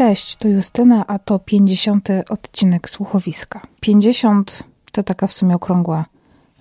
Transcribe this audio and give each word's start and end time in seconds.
Cześć, 0.00 0.36
to 0.36 0.48
Justyna, 0.48 1.06
a 1.06 1.18
to 1.18 1.38
50. 1.38 2.08
odcinek 2.28 2.90
słuchowiska. 2.90 3.60
50 3.80 4.62
to 4.92 5.02
taka 5.02 5.26
w 5.26 5.32
sumie 5.32 5.54
okrągła 5.54 6.04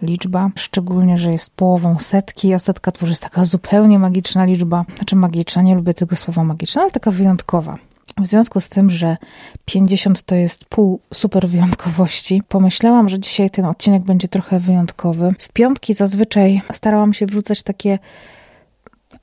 liczba, 0.02 0.50
szczególnie, 0.56 1.18
że 1.18 1.32
jest 1.32 1.50
połową 1.50 2.00
setki, 2.00 2.54
a 2.54 2.60
setka 2.60 2.92
już 3.02 3.10
jest 3.10 3.24
taka 3.24 3.46
zupełnie 3.46 4.00
magiczna 4.00 4.46
liczba. 4.46 4.86
Znaczy 4.96 5.16
magiczna, 5.16 5.62
nie 5.62 5.76
lubię 5.76 5.94
tego 5.94 6.16
słowa 6.16 6.44
magiczna, 6.44 6.82
ale 6.82 6.92
taka 6.92 7.12
wyjątkowa. 7.12 7.76
W 8.18 8.28
związku 8.28 8.62
z 8.62 8.70
tym, 8.70 8.90
że 8.90 9.18
50 9.66 10.22
to 10.22 10.36
jest 10.36 10.66
pół 10.66 11.00
super 11.14 11.50
wyjątkowości, 11.50 12.42
pomyślałam, 12.48 13.10
że 13.10 13.20
dzisiaj 13.20 13.50
ten 13.50 13.66
odcinek 13.66 14.04
będzie 14.04 14.28
trochę 14.28 14.60
wyjątkowy. 14.60 15.32
W 15.40 15.50
piątki 15.52 15.94
zazwyczaj 15.94 16.62
starałam 16.74 17.14
się 17.14 17.26
wrzucać 17.26 17.64
takie 17.64 18.00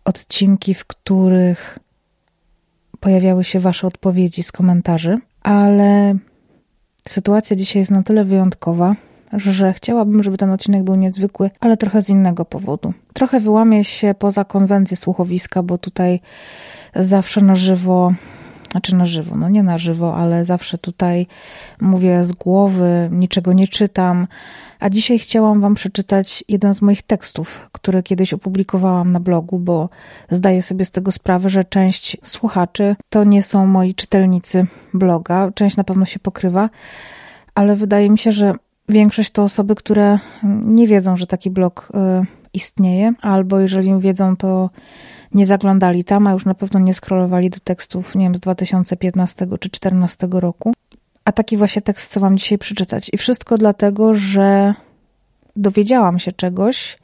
odcinki, 0.05 0.75
w 0.75 0.85
których 0.85 1.79
pojawiały 3.01 3.45
się 3.45 3.61
Wasze 3.61 3.87
odpowiedzi 3.87 4.43
z 4.43 4.53
komentarzy, 4.53 5.15
ale 5.43 6.15
sytuacja 7.09 7.57
dzisiaj 7.57 7.81
jest 7.81 7.91
na 7.91 8.03
tyle 8.03 8.25
wyjątkowa, 8.25 8.97
że 9.33 9.73
chciałabym, 9.73 10.23
żeby 10.23 10.39
ten 10.39 10.51
odcinek 10.51 10.83
był 10.83 10.95
niezwykły, 10.95 11.51
ale 11.61 11.77
trochę 11.77 12.03
z 12.03 12.09
innego 12.09 12.45
powodu. 12.45 12.93
Trochę 13.13 13.41
wyłamię 13.41 13.85
się 13.85 14.15
poza 14.19 14.45
konwencję 14.45 14.97
słuchowiska, 14.97 15.63
bo 15.63 15.79
tutaj 15.79 16.21
zawsze 16.95 17.41
na 17.41 17.55
żywo 17.55 18.13
znaczy 18.71 18.97
na 18.97 19.05
żywo, 19.05 19.37
no 19.37 19.49
nie 19.49 19.63
na 19.63 19.79
żywo, 19.79 20.17
ale 20.17 20.45
zawsze 20.45 20.79
tutaj 20.79 21.27
mówię 21.81 22.25
z 22.25 22.33
głowy, 22.33 23.09
niczego 23.13 23.53
nie 23.53 23.69
czytam. 23.69 24.27
A 24.81 24.91
dzisiaj 24.91 25.19
chciałam 25.19 25.61
Wam 25.61 25.75
przeczytać 25.75 26.45
jeden 26.49 26.75
z 26.75 26.83
moich 26.83 27.03
tekstów, 27.03 27.69
który 27.73 28.03
kiedyś 28.03 28.35
opublikowałam 28.35 29.13
na 29.13 29.21
blogu, 29.21 29.59
bo 29.59 29.89
zdaję 30.31 30.63
sobie 30.63 30.85
z 30.85 30.91
tego 30.91 31.13
sprawę, 31.13 31.49
że 31.49 31.65
część 31.65 32.17
słuchaczy 32.23 32.97
to 33.09 33.25
nie 33.25 33.43
są 33.43 33.67
moi 33.67 33.95
czytelnicy 33.95 34.67
bloga, 34.95 35.51
część 35.55 35.77
na 35.77 35.85
pewno 35.85 36.05
się 36.05 36.19
pokrywa, 36.19 36.71
ale 37.55 37.77
wydaje 37.77 38.11
mi 38.11 38.19
się, 38.19 38.33
że 38.33 38.53
większość 38.89 39.31
to 39.31 39.43
osoby, 39.43 39.75
które 39.75 40.19
nie 40.65 40.87
wiedzą, 40.87 41.17
że 41.17 41.27
taki 41.27 41.51
blog 41.51 41.89
y, 42.23 42.27
istnieje, 42.53 43.13
albo 43.23 43.59
jeżeli 43.61 44.01
wiedzą, 44.01 44.37
to 44.37 44.71
nie 45.35 45.47
zaglądali 45.47 46.05
tam, 46.05 46.27
a 46.27 46.33
już 46.33 46.45
na 46.45 46.55
pewno 46.55 46.81
nie 46.81 46.95
scrollowali 46.95 47.51
do 47.51 47.59
tekstów, 47.61 48.15
nie 48.15 48.25
wiem, 48.25 48.35
z 48.35 48.41
2015 48.41 49.39
czy 49.39 49.47
2014 49.47 50.29
roku. 50.31 50.73
A 51.27 51.33
taki 51.33 51.57
właśnie 51.57 51.83
tekst 51.83 52.11
chcę 52.11 52.21
Wam 52.21 52.39
dzisiaj 52.39 52.59
przeczytać. 52.59 53.11
I 53.13 53.17
wszystko 53.17 53.59
dlatego, 53.59 54.15
że 54.15 54.75
dowiedziałam 55.57 56.19
się 56.19 56.33
czegoś, 56.33 56.99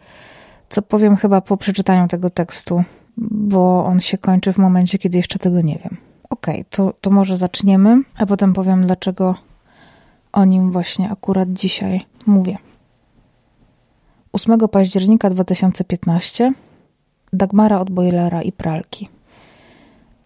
co 0.69 0.83
powiem 0.83 1.17
chyba 1.17 1.41
po 1.41 1.57
przeczytaniu 1.57 2.09
tego 2.09 2.31
tekstu, 2.31 2.85
bo 3.17 3.85
on 3.85 4.01
się 4.01 4.19
kończy 4.19 4.53
w 4.53 4.59
momencie, 4.59 4.99
kiedy 4.99 5.17
jeszcze 5.17 5.39
tego 5.39 5.61
nie 5.61 5.79
wiem. 5.79 5.97
Okej, 6.31 6.55
okay, 6.55 6.65
to, 6.71 6.95
to 7.01 7.11
może 7.11 7.37
zaczniemy, 7.37 8.03
a 8.17 8.27
potem 8.27 8.53
powiem, 8.53 8.87
dlaczego 8.87 9.35
o 10.33 10.45
nim 10.45 10.73
właśnie 10.73 11.11
akurat 11.11 11.53
dzisiaj 11.53 12.07
mówię. 12.27 12.59
8 14.33 14.69
października 14.69 15.31
2015 15.31 16.53
Dagmara 17.33 17.81
od 17.81 17.91
bojlera 17.91 18.43
i 18.43 18.53
pralki. 18.53 19.09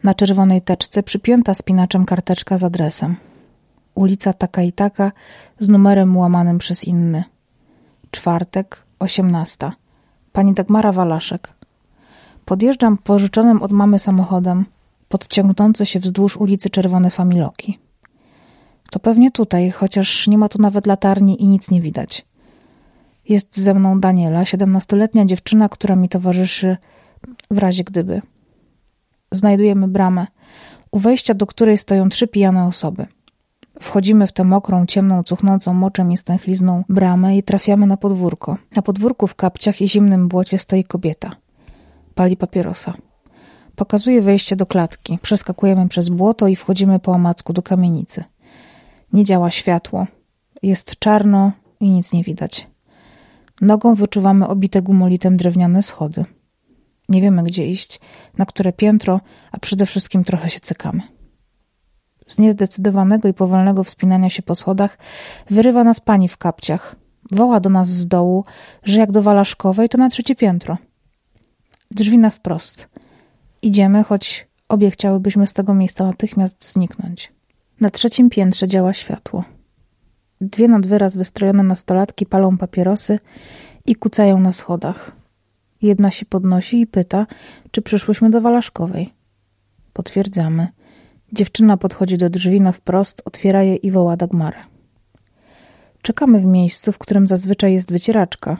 Na 0.02 0.14
czerwonej 0.14 0.62
teczce 0.62 1.02
przypięta 1.02 1.54
spinaczem 1.54 2.04
karteczka 2.04 2.58
z 2.58 2.64
adresem. 2.64 3.16
Ulica 3.96 4.32
taka 4.32 4.62
i 4.62 4.72
taka 4.72 5.12
z 5.60 5.68
numerem 5.68 6.16
łamanym 6.16 6.58
przez 6.58 6.84
inny. 6.84 7.24
Czwartek, 8.10 8.84
osiemnasta. 8.98 9.72
Pani 10.32 10.54
Dagmara 10.54 10.92
Walaszek. 10.92 11.52
Podjeżdżam 12.44 12.96
pożyczonym 12.98 13.62
od 13.62 13.72
mamy 13.72 13.98
samochodem, 13.98 14.66
podciągnący 15.08 15.86
się 15.86 16.00
wzdłuż 16.00 16.36
ulicy 16.36 16.70
Czerwone 16.70 17.10
Familoki. 17.10 17.78
To 18.90 18.98
pewnie 18.98 19.30
tutaj, 19.30 19.70
chociaż 19.70 20.28
nie 20.28 20.38
ma 20.38 20.48
tu 20.48 20.62
nawet 20.62 20.86
latarni 20.86 21.42
i 21.42 21.46
nic 21.46 21.70
nie 21.70 21.80
widać. 21.80 22.26
Jest 23.28 23.56
ze 23.56 23.74
mną 23.74 24.00
Daniela, 24.00 24.44
siedemnastoletnia 24.44 25.24
dziewczyna, 25.24 25.68
która 25.68 25.96
mi 25.96 26.08
towarzyszy 26.08 26.76
w 27.50 27.58
razie 27.58 27.84
gdyby. 27.84 28.22
Znajdujemy 29.32 29.88
bramę, 29.88 30.26
u 30.90 30.98
wejścia 30.98 31.34
do 31.34 31.46
której 31.46 31.78
stoją 31.78 32.08
trzy 32.08 32.28
pijane 32.28 32.66
osoby. 32.66 33.06
Wchodzimy 33.80 34.26
w 34.26 34.32
tę 34.32 34.44
mokrą, 34.44 34.86
ciemną, 34.86 35.22
cuchnącą 35.22 35.74
moczem 35.74 36.12
i 36.12 36.16
stęchlizną 36.16 36.84
bramę 36.88 37.36
i 37.36 37.42
trafiamy 37.42 37.86
na 37.86 37.96
podwórko. 37.96 38.56
Na 38.76 38.82
podwórku 38.82 39.26
w 39.26 39.34
kapciach 39.34 39.80
i 39.80 39.88
zimnym 39.88 40.28
błocie 40.28 40.58
stoi 40.58 40.84
kobieta. 40.84 41.30
Pali 42.14 42.36
papierosa. 42.36 42.94
Pokazuje 43.76 44.22
wejście 44.22 44.56
do 44.56 44.66
klatki. 44.66 45.18
Przeskakujemy 45.22 45.88
przez 45.88 46.08
błoto 46.08 46.48
i 46.48 46.56
wchodzimy 46.56 46.98
po 46.98 47.12
omacku 47.12 47.52
do 47.52 47.62
kamienicy. 47.62 48.24
Nie 49.12 49.24
działa 49.24 49.50
światło. 49.50 50.06
Jest 50.62 50.98
czarno 50.98 51.52
i 51.80 51.90
nic 51.90 52.12
nie 52.12 52.22
widać. 52.22 52.68
Nogą 53.60 53.94
wyczuwamy 53.94 54.48
obite 54.48 54.82
gumolitem 54.82 55.36
drewniane 55.36 55.82
schody. 55.82 56.24
Nie 57.08 57.22
wiemy, 57.22 57.42
gdzie 57.42 57.66
iść, 57.66 58.00
na 58.38 58.46
które 58.46 58.72
piętro, 58.72 59.20
a 59.52 59.58
przede 59.58 59.86
wszystkim 59.86 60.24
trochę 60.24 60.50
się 60.50 60.60
cykamy. 60.60 61.15
Z 62.26 62.38
niezdecydowanego 62.38 63.28
i 63.28 63.34
powolnego 63.34 63.84
wspinania 63.84 64.30
się 64.30 64.42
po 64.42 64.54
schodach 64.54 64.98
wyrywa 65.50 65.84
nas 65.84 66.00
pani 66.00 66.28
w 66.28 66.36
kapciach. 66.36 66.96
Woła 67.32 67.60
do 67.60 67.70
nas 67.70 67.88
z 67.88 68.06
dołu, 68.08 68.44
że 68.82 69.00
jak 69.00 69.12
do 69.12 69.22
Walaszkowej, 69.22 69.88
to 69.88 69.98
na 69.98 70.08
trzecie 70.08 70.34
piętro. 70.34 70.78
Drzwi 71.90 72.18
na 72.18 72.30
wprost. 72.30 72.88
Idziemy, 73.62 74.04
choć 74.04 74.48
obie 74.68 74.90
chciałybyśmy 74.90 75.46
z 75.46 75.52
tego 75.52 75.74
miejsca 75.74 76.04
natychmiast 76.04 76.72
zniknąć. 76.72 77.32
Na 77.80 77.90
trzecim 77.90 78.30
piętrze 78.30 78.68
działa 78.68 78.92
światło. 78.92 79.44
Dwie 80.40 80.68
nad 80.68 80.86
wyraz 80.86 81.16
wystrojone 81.16 81.62
nastolatki 81.62 82.26
palą 82.26 82.58
papierosy 82.58 83.18
i 83.86 83.94
kucają 83.94 84.40
na 84.40 84.52
schodach. 84.52 85.12
Jedna 85.82 86.10
się 86.10 86.26
podnosi 86.26 86.80
i 86.80 86.86
pyta, 86.86 87.26
czy 87.70 87.82
przyszłyśmy 87.82 88.30
do 88.30 88.40
Walaszkowej. 88.40 89.14
Potwierdzamy. 89.92 90.68
Dziewczyna 91.32 91.76
podchodzi 91.76 92.18
do 92.18 92.30
drzwi 92.30 92.60
na 92.60 92.72
wprost, 92.72 93.22
otwiera 93.24 93.62
je 93.62 93.76
i 93.76 93.90
woła 93.90 94.16
Dagmarę. 94.16 94.58
Czekamy 96.02 96.38
w 96.38 96.44
miejscu, 96.44 96.92
w 96.92 96.98
którym 96.98 97.26
zazwyczaj 97.26 97.72
jest 97.72 97.92
wycieraczka. 97.92 98.56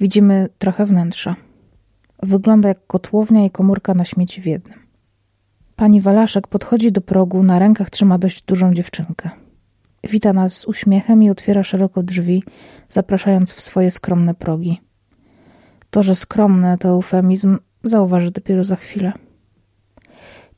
Widzimy 0.00 0.48
trochę 0.58 0.86
wnętrza. 0.86 1.36
Wygląda 2.22 2.68
jak 2.68 2.86
kotłownia 2.86 3.44
i 3.44 3.50
komórka 3.50 3.94
na 3.94 4.04
śmieci 4.04 4.40
w 4.40 4.46
jednym. 4.46 4.78
Pani 5.76 6.00
Walaszek 6.00 6.46
podchodzi 6.48 6.92
do 6.92 7.00
progu, 7.00 7.42
na 7.42 7.58
rękach 7.58 7.90
trzyma 7.90 8.18
dość 8.18 8.42
dużą 8.42 8.74
dziewczynkę. 8.74 9.30
Wita 10.04 10.32
nas 10.32 10.56
z 10.56 10.64
uśmiechem 10.64 11.22
i 11.22 11.30
otwiera 11.30 11.62
szeroko 11.62 12.02
drzwi, 12.02 12.42
zapraszając 12.88 13.52
w 13.52 13.60
swoje 13.60 13.90
skromne 13.90 14.34
progi. 14.34 14.80
To, 15.90 16.02
że 16.02 16.14
skromne 16.14 16.78
to 16.78 16.88
eufemizm, 16.88 17.58
zauważy 17.84 18.30
dopiero 18.30 18.64
za 18.64 18.76
chwilę. 18.76 19.12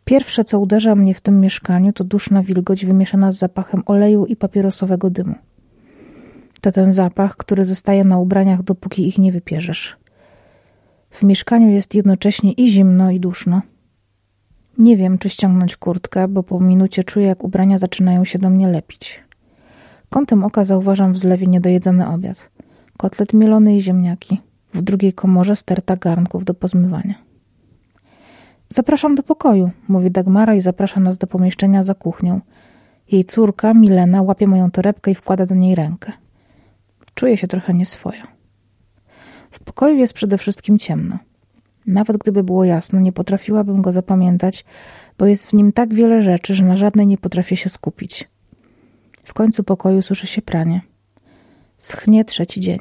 Pierwsze, 0.09 0.45
co 0.45 0.61
uderza 0.61 0.95
mnie 0.95 1.15
w 1.15 1.21
tym 1.21 1.41
mieszkaniu, 1.41 1.93
to 1.93 2.05
duszna 2.05 2.43
wilgoć 2.43 2.87
wymieszana 2.87 3.33
z 3.33 3.39
zapachem 3.39 3.83
oleju 3.87 4.27
i 4.27 4.37
papierosowego 4.37 5.11
dymu. 5.11 5.35
To 6.61 6.73
ten 6.73 6.93
zapach, 6.93 7.37
który 7.37 7.65
zostaje 7.65 8.05
na 8.05 8.19
ubraniach, 8.19 8.63
dopóki 8.63 9.09
ich 9.09 9.19
nie 9.19 9.33
wypierzesz. 9.33 9.97
W 11.11 11.23
mieszkaniu 11.23 11.69
jest 11.69 11.95
jednocześnie 11.95 12.53
i 12.53 12.69
zimno, 12.69 13.11
i 13.11 13.21
duszno. 13.21 13.63
Nie 14.79 14.97
wiem, 14.97 15.19
czy 15.19 15.29
ściągnąć 15.29 15.77
kurtkę, 15.77 16.29
bo 16.29 16.43
po 16.43 16.61
minucie 16.61 17.05
czuję, 17.05 17.27
jak 17.27 17.45
ubrania 17.45 17.79
zaczynają 17.79 18.25
się 18.25 18.39
do 18.39 18.51
mnie 18.51 18.69
lepić. 18.69 19.21
Kątem 20.11 20.45
oka 20.45 20.65
zauważam 20.65 21.13
w 21.13 21.19
zlewie 21.19 21.47
niedojedzony 21.47 22.09
obiad. 22.09 22.51
Kotlet 22.97 23.33
mielony 23.33 23.77
i 23.77 23.81
ziemniaki. 23.81 24.41
W 24.75 24.83
drugiej 24.83 25.13
komorze 25.13 25.57
sterta 25.57 25.97
garnków 25.97 26.45
do 26.45 26.55
pozmywania. 26.55 27.28
Zapraszam 28.69 29.15
do 29.15 29.23
pokoju, 29.23 29.71
mówi 29.89 30.11
Dagmara 30.11 30.55
i 30.55 30.61
zaprasza 30.61 31.01
nas 31.01 31.19
do 31.19 31.27
pomieszczenia 31.27 31.85
za 31.85 31.95
kuchnią. 31.95 32.41
Jej 33.13 33.25
córka, 33.25 33.75
Milena, 33.75 34.23
łapie 34.23 34.47
moją 34.47 34.71
torebkę 34.71 35.11
i 35.11 35.15
wkłada 35.15 35.47
do 35.47 35.55
niej 35.55 35.75
rękę. 35.75 36.13
Czuję 37.15 37.37
się 37.37 37.49
trochę 37.49 37.75
nieswojo. 37.75 38.23
W 39.51 39.61
pokoju 39.61 39.97
jest 39.97 40.13
przede 40.13 40.39
wszystkim 40.39 40.79
ciemno. 40.79 41.19
Nawet 41.87 42.17
gdyby 42.17 42.43
było 42.43 42.65
jasno, 42.65 43.01
nie 43.01 43.13
potrafiłabym 43.13 43.83
go 43.83 43.93
zapamiętać, 43.93 44.65
bo 45.19 45.27
jest 45.27 45.47
w 45.47 45.53
nim 45.53 45.73
tak 45.73 45.95
wiele 45.95 46.23
rzeczy, 46.23 46.55
że 46.55 46.65
na 46.65 46.77
żadnej 46.77 47.07
nie 47.07 47.19
potrafię 47.19 47.57
się 47.57 47.69
skupić. 47.71 48.29
W 49.25 49.35
końcu 49.35 49.65
pokoju 49.65 50.03
suszy 50.03 50.27
się 50.27 50.43
pranie. 50.43 50.81
Schnie 51.79 52.25
trzeci 52.25 52.61
dzień. 52.61 52.79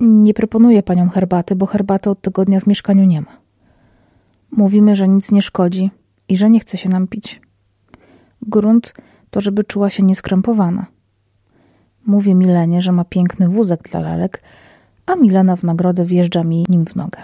Nie 0.00 0.34
proponuję 0.34 0.82
paniom 0.82 1.08
herbaty, 1.08 1.56
bo 1.56 1.66
herbaty 1.66 2.10
od 2.10 2.20
tygodnia 2.20 2.60
w 2.60 2.66
mieszkaniu 2.66 3.04
nie 3.04 3.20
ma. 3.20 3.45
Mówimy, 4.56 4.96
że 4.96 5.08
nic 5.08 5.32
nie 5.32 5.42
szkodzi 5.42 5.90
i 6.28 6.36
że 6.36 6.50
nie 6.50 6.60
chce 6.60 6.78
się 6.78 6.88
nam 6.88 7.06
pić. 7.06 7.40
Grunt 8.42 8.94
to, 9.30 9.40
żeby 9.40 9.64
czuła 9.64 9.90
się 9.90 10.02
nieskrępowana. 10.02 10.86
Mówię 12.06 12.34
Milenie, 12.34 12.82
że 12.82 12.92
ma 12.92 13.04
piękny 13.04 13.48
wózek 13.48 13.88
dla 13.90 14.00
lalek, 14.00 14.42
a 15.06 15.16
Milena 15.16 15.56
w 15.56 15.62
nagrodę 15.62 16.04
wjeżdża 16.04 16.42
mi 16.42 16.64
nim 16.68 16.86
w 16.86 16.96
nogę. 16.96 17.18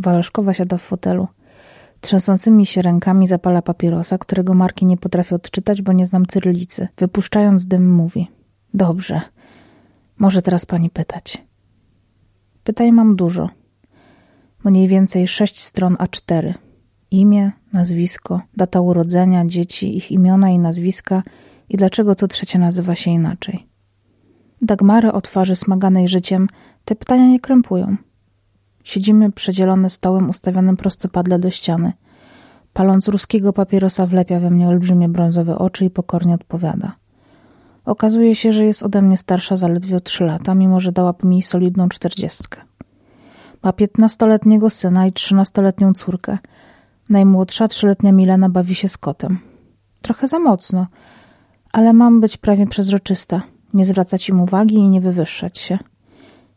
Walaszkowa 0.00 0.54
siada 0.54 0.76
w 0.76 0.82
fotelu. 0.82 1.28
Trzęsącymi 2.00 2.66
się 2.66 2.82
rękami 2.82 3.26
zapala 3.26 3.62
papierosa, 3.62 4.18
którego 4.18 4.54
marki 4.54 4.86
nie 4.86 4.96
potrafię 4.96 5.34
odczytać, 5.34 5.82
bo 5.82 5.92
nie 5.92 6.06
znam 6.06 6.26
cyrylicy. 6.26 6.88
Wypuszczając 6.98 7.66
dym 7.66 7.92
mówi. 7.92 8.30
Dobrze. 8.74 9.20
Może 10.18 10.42
teraz 10.42 10.66
pani 10.66 10.90
pytać. 10.90 11.44
Pytań 12.64 12.92
mam 12.92 13.16
dużo. 13.16 13.48
Mniej 14.64 14.88
więcej 14.88 15.28
sześć 15.28 15.60
stron 15.60 15.94
A4. 15.94 16.54
Imię, 17.10 17.52
nazwisko, 17.72 18.40
data 18.56 18.80
urodzenia, 18.80 19.46
dzieci, 19.46 19.96
ich 19.96 20.10
imiona 20.10 20.50
i 20.50 20.58
nazwiska 20.58 21.22
i 21.68 21.76
dlaczego 21.76 22.14
to 22.14 22.28
trzecie 22.28 22.58
nazywa 22.58 22.94
się 22.94 23.10
inaczej. 23.10 23.66
Dagmary 24.62 25.12
o 25.12 25.20
twarzy 25.20 25.56
smaganej 25.56 26.08
życiem 26.08 26.46
te 26.84 26.94
pytania 26.94 27.26
nie 27.26 27.40
krępują. 27.40 27.96
Siedzimy 28.84 29.32
przedzielone 29.32 29.90
stołem 29.90 30.30
ustawionym 30.30 30.76
prostopadle 30.76 31.38
do 31.38 31.50
ściany. 31.50 31.92
Paląc 32.72 33.08
ruskiego 33.08 33.52
papierosa 33.52 34.06
wlepia 34.06 34.40
we 34.40 34.50
mnie 34.50 34.68
olbrzymie 34.68 35.08
brązowe 35.08 35.58
oczy 35.58 35.84
i 35.84 35.90
pokornie 35.90 36.34
odpowiada. 36.34 36.92
Okazuje 37.84 38.34
się, 38.34 38.52
że 38.52 38.64
jest 38.64 38.82
ode 38.82 39.02
mnie 39.02 39.16
starsza 39.16 39.56
zaledwie 39.56 39.96
o 39.96 40.00
trzy 40.00 40.24
lata, 40.24 40.54
mimo 40.54 40.80
że 40.80 40.92
dałaby 40.92 41.28
mi 41.28 41.42
solidną 41.42 41.88
czterdziestkę. 41.88 42.60
Ma 43.62 43.72
piętnastoletniego 43.72 44.70
syna 44.70 45.06
i 45.06 45.12
trzynastoletnią 45.12 45.92
córkę. 45.92 46.38
Najmłodsza, 47.08 47.68
trzyletnia 47.68 48.12
Milena 48.12 48.48
bawi 48.48 48.74
się 48.74 48.88
z 48.88 48.96
kotem. 48.96 49.38
Trochę 50.02 50.28
za 50.28 50.38
mocno, 50.38 50.86
ale 51.72 51.92
mam 51.92 52.20
być 52.20 52.36
prawie 52.36 52.66
przezroczysta, 52.66 53.42
nie 53.74 53.86
zwracać 53.86 54.28
im 54.28 54.40
uwagi 54.40 54.74
i 54.74 54.90
nie 54.90 55.00
wywyższać 55.00 55.58
się. 55.58 55.78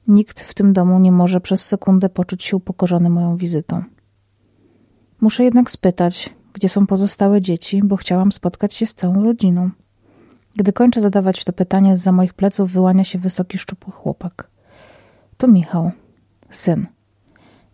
Nikt 0.07 0.41
w 0.41 0.53
tym 0.53 0.73
domu 0.73 0.99
nie 0.99 1.11
może 1.11 1.41
przez 1.41 1.65
sekundę 1.65 2.09
poczuć 2.09 2.43
się 2.43 2.57
upokorzony 2.57 3.09
moją 3.09 3.37
wizytą. 3.37 3.83
Muszę 5.21 5.43
jednak 5.43 5.71
spytać, 5.71 6.29
gdzie 6.53 6.69
są 6.69 6.87
pozostałe 6.87 7.41
dzieci, 7.41 7.81
bo 7.83 7.95
chciałam 7.95 8.31
spotkać 8.31 8.73
się 8.73 8.85
z 8.85 8.95
całą 8.95 9.23
rodziną. 9.23 9.69
Gdy 10.55 10.73
kończę 10.73 11.01
zadawać 11.01 11.43
to 11.43 11.53
pytanie, 11.53 11.97
za 11.97 12.11
moich 12.11 12.33
pleców 12.33 12.71
wyłania 12.71 13.03
się 13.03 13.19
wysoki, 13.19 13.57
szczupły 13.57 13.93
chłopak. 13.93 14.49
To 15.37 15.47
Michał, 15.47 15.91
syn. 16.49 16.94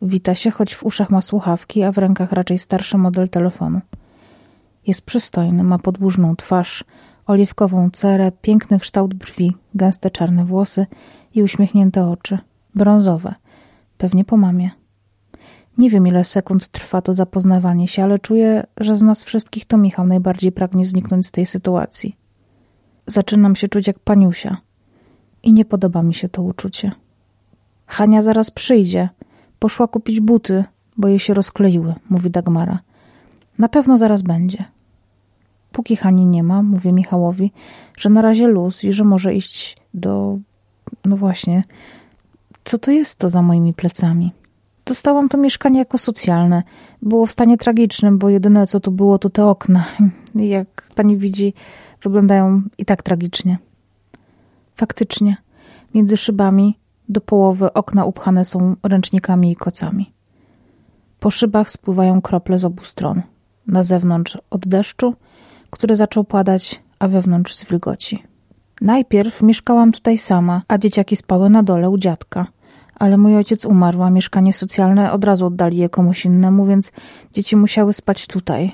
Wita 0.01 0.35
się, 0.35 0.51
choć 0.51 0.75
w 0.75 0.83
uszach 0.83 1.09
ma 1.09 1.21
słuchawki, 1.21 1.83
a 1.83 1.91
w 1.91 1.97
rękach 1.97 2.31
raczej 2.31 2.59
starszy 2.59 2.97
model 2.97 3.29
telefonu. 3.29 3.81
Jest 4.87 5.01
przystojny, 5.01 5.63
ma 5.63 5.79
podłużną 5.79 6.35
twarz, 6.35 6.83
oliwkową 7.25 7.89
cerę, 7.89 8.31
piękny 8.41 8.79
kształt 8.79 9.13
brwi, 9.13 9.55
gęste 9.75 10.11
czarne 10.11 10.45
włosy 10.45 10.85
i 11.35 11.43
uśmiechnięte 11.43 12.07
oczy. 12.07 12.37
Brązowe. 12.75 13.35
Pewnie 13.97 14.25
po 14.25 14.37
mamie. 14.37 14.71
Nie 15.77 15.89
wiem, 15.89 16.07
ile 16.07 16.25
sekund 16.25 16.67
trwa 16.67 17.01
to 17.01 17.15
zapoznawanie 17.15 17.87
się, 17.87 18.03
ale 18.03 18.19
czuję, 18.19 18.63
że 18.77 18.95
z 18.95 19.01
nas 19.01 19.23
wszystkich 19.23 19.65
to 19.65 19.77
Michał 19.77 20.07
najbardziej 20.07 20.51
pragnie 20.51 20.85
zniknąć 20.85 21.27
z 21.27 21.31
tej 21.31 21.45
sytuacji. 21.45 22.15
Zaczynam 23.05 23.55
się 23.55 23.67
czuć 23.67 23.87
jak 23.87 23.99
paniusia. 23.99 24.57
I 25.43 25.53
nie 25.53 25.65
podoba 25.65 26.03
mi 26.03 26.13
się 26.13 26.29
to 26.29 26.41
uczucie. 26.43 26.91
Hania 27.85 28.21
zaraz 28.21 28.51
przyjdzie. 28.51 29.09
Poszła 29.61 29.87
kupić 29.87 30.19
buty, 30.19 30.63
bo 30.97 31.07
jej 31.07 31.19
się 31.19 31.33
rozkleiły, 31.33 31.93
mówi 32.09 32.29
Dagmara. 32.31 32.79
Na 33.57 33.69
pewno 33.69 33.97
zaraz 33.97 34.21
będzie. 34.21 34.65
Póki 35.71 35.95
Hani 35.95 36.25
nie 36.25 36.43
ma, 36.43 36.61
mówię 36.61 36.91
Michałowi, 36.91 37.51
że 37.97 38.09
na 38.09 38.21
razie 38.21 38.47
luz 38.47 38.83
i 38.83 38.93
że 38.93 39.03
może 39.03 39.33
iść 39.33 39.77
do. 39.93 40.37
No 41.05 41.17
właśnie, 41.17 41.61
co 42.63 42.77
to 42.77 42.91
jest 42.91 43.15
to 43.15 43.29
za 43.29 43.41
moimi 43.41 43.73
plecami? 43.73 44.31
Dostałam 44.85 45.29
to 45.29 45.37
mieszkanie 45.37 45.79
jako 45.79 45.97
socjalne. 45.97 46.63
Było 47.01 47.25
w 47.25 47.31
stanie 47.31 47.57
tragicznym, 47.57 48.17
bo 48.17 48.29
jedyne 48.29 48.67
co 48.67 48.79
tu 48.79 48.91
było 48.91 49.19
to 49.19 49.29
te 49.29 49.45
okna. 49.45 49.85
Jak 50.35 50.89
pani 50.95 51.17
widzi, 51.17 51.53
wyglądają 52.03 52.61
i 52.77 52.85
tak 52.85 53.03
tragicznie. 53.03 53.57
Faktycznie, 54.75 55.37
między 55.93 56.17
szybami 56.17 56.80
do 57.11 57.21
połowy 57.21 57.73
okna 57.73 58.05
upchane 58.05 58.45
są 58.45 58.75
ręcznikami 58.83 59.51
i 59.51 59.55
kocami. 59.55 60.13
Po 61.19 61.31
szybach 61.31 61.71
spływają 61.71 62.21
krople 62.21 62.59
z 62.59 62.65
obu 62.65 62.83
stron. 62.83 63.21
Na 63.67 63.83
zewnątrz 63.83 64.37
od 64.49 64.67
deszczu, 64.67 65.15
który 65.69 65.95
zaczął 65.95 66.23
padać, 66.23 66.81
a 66.99 67.07
wewnątrz 67.07 67.55
z 67.55 67.65
wilgoci. 67.65 68.23
Najpierw 68.81 69.41
mieszkałam 69.41 69.91
tutaj 69.91 70.17
sama, 70.17 70.61
a 70.67 70.77
dzieciaki 70.77 71.15
spały 71.15 71.49
na 71.49 71.63
dole 71.63 71.89
u 71.89 71.97
dziadka. 71.97 72.47
Ale 72.95 73.17
mój 73.17 73.35
ojciec 73.35 73.65
umarł, 73.65 74.01
a 74.01 74.09
mieszkanie 74.09 74.53
socjalne 74.53 75.11
od 75.11 75.23
razu 75.23 75.45
oddali 75.45 75.77
je 75.77 75.89
komuś 75.89 76.25
innemu, 76.25 76.65
więc 76.65 76.91
dzieci 77.33 77.55
musiały 77.55 77.93
spać 77.93 78.27
tutaj. 78.27 78.71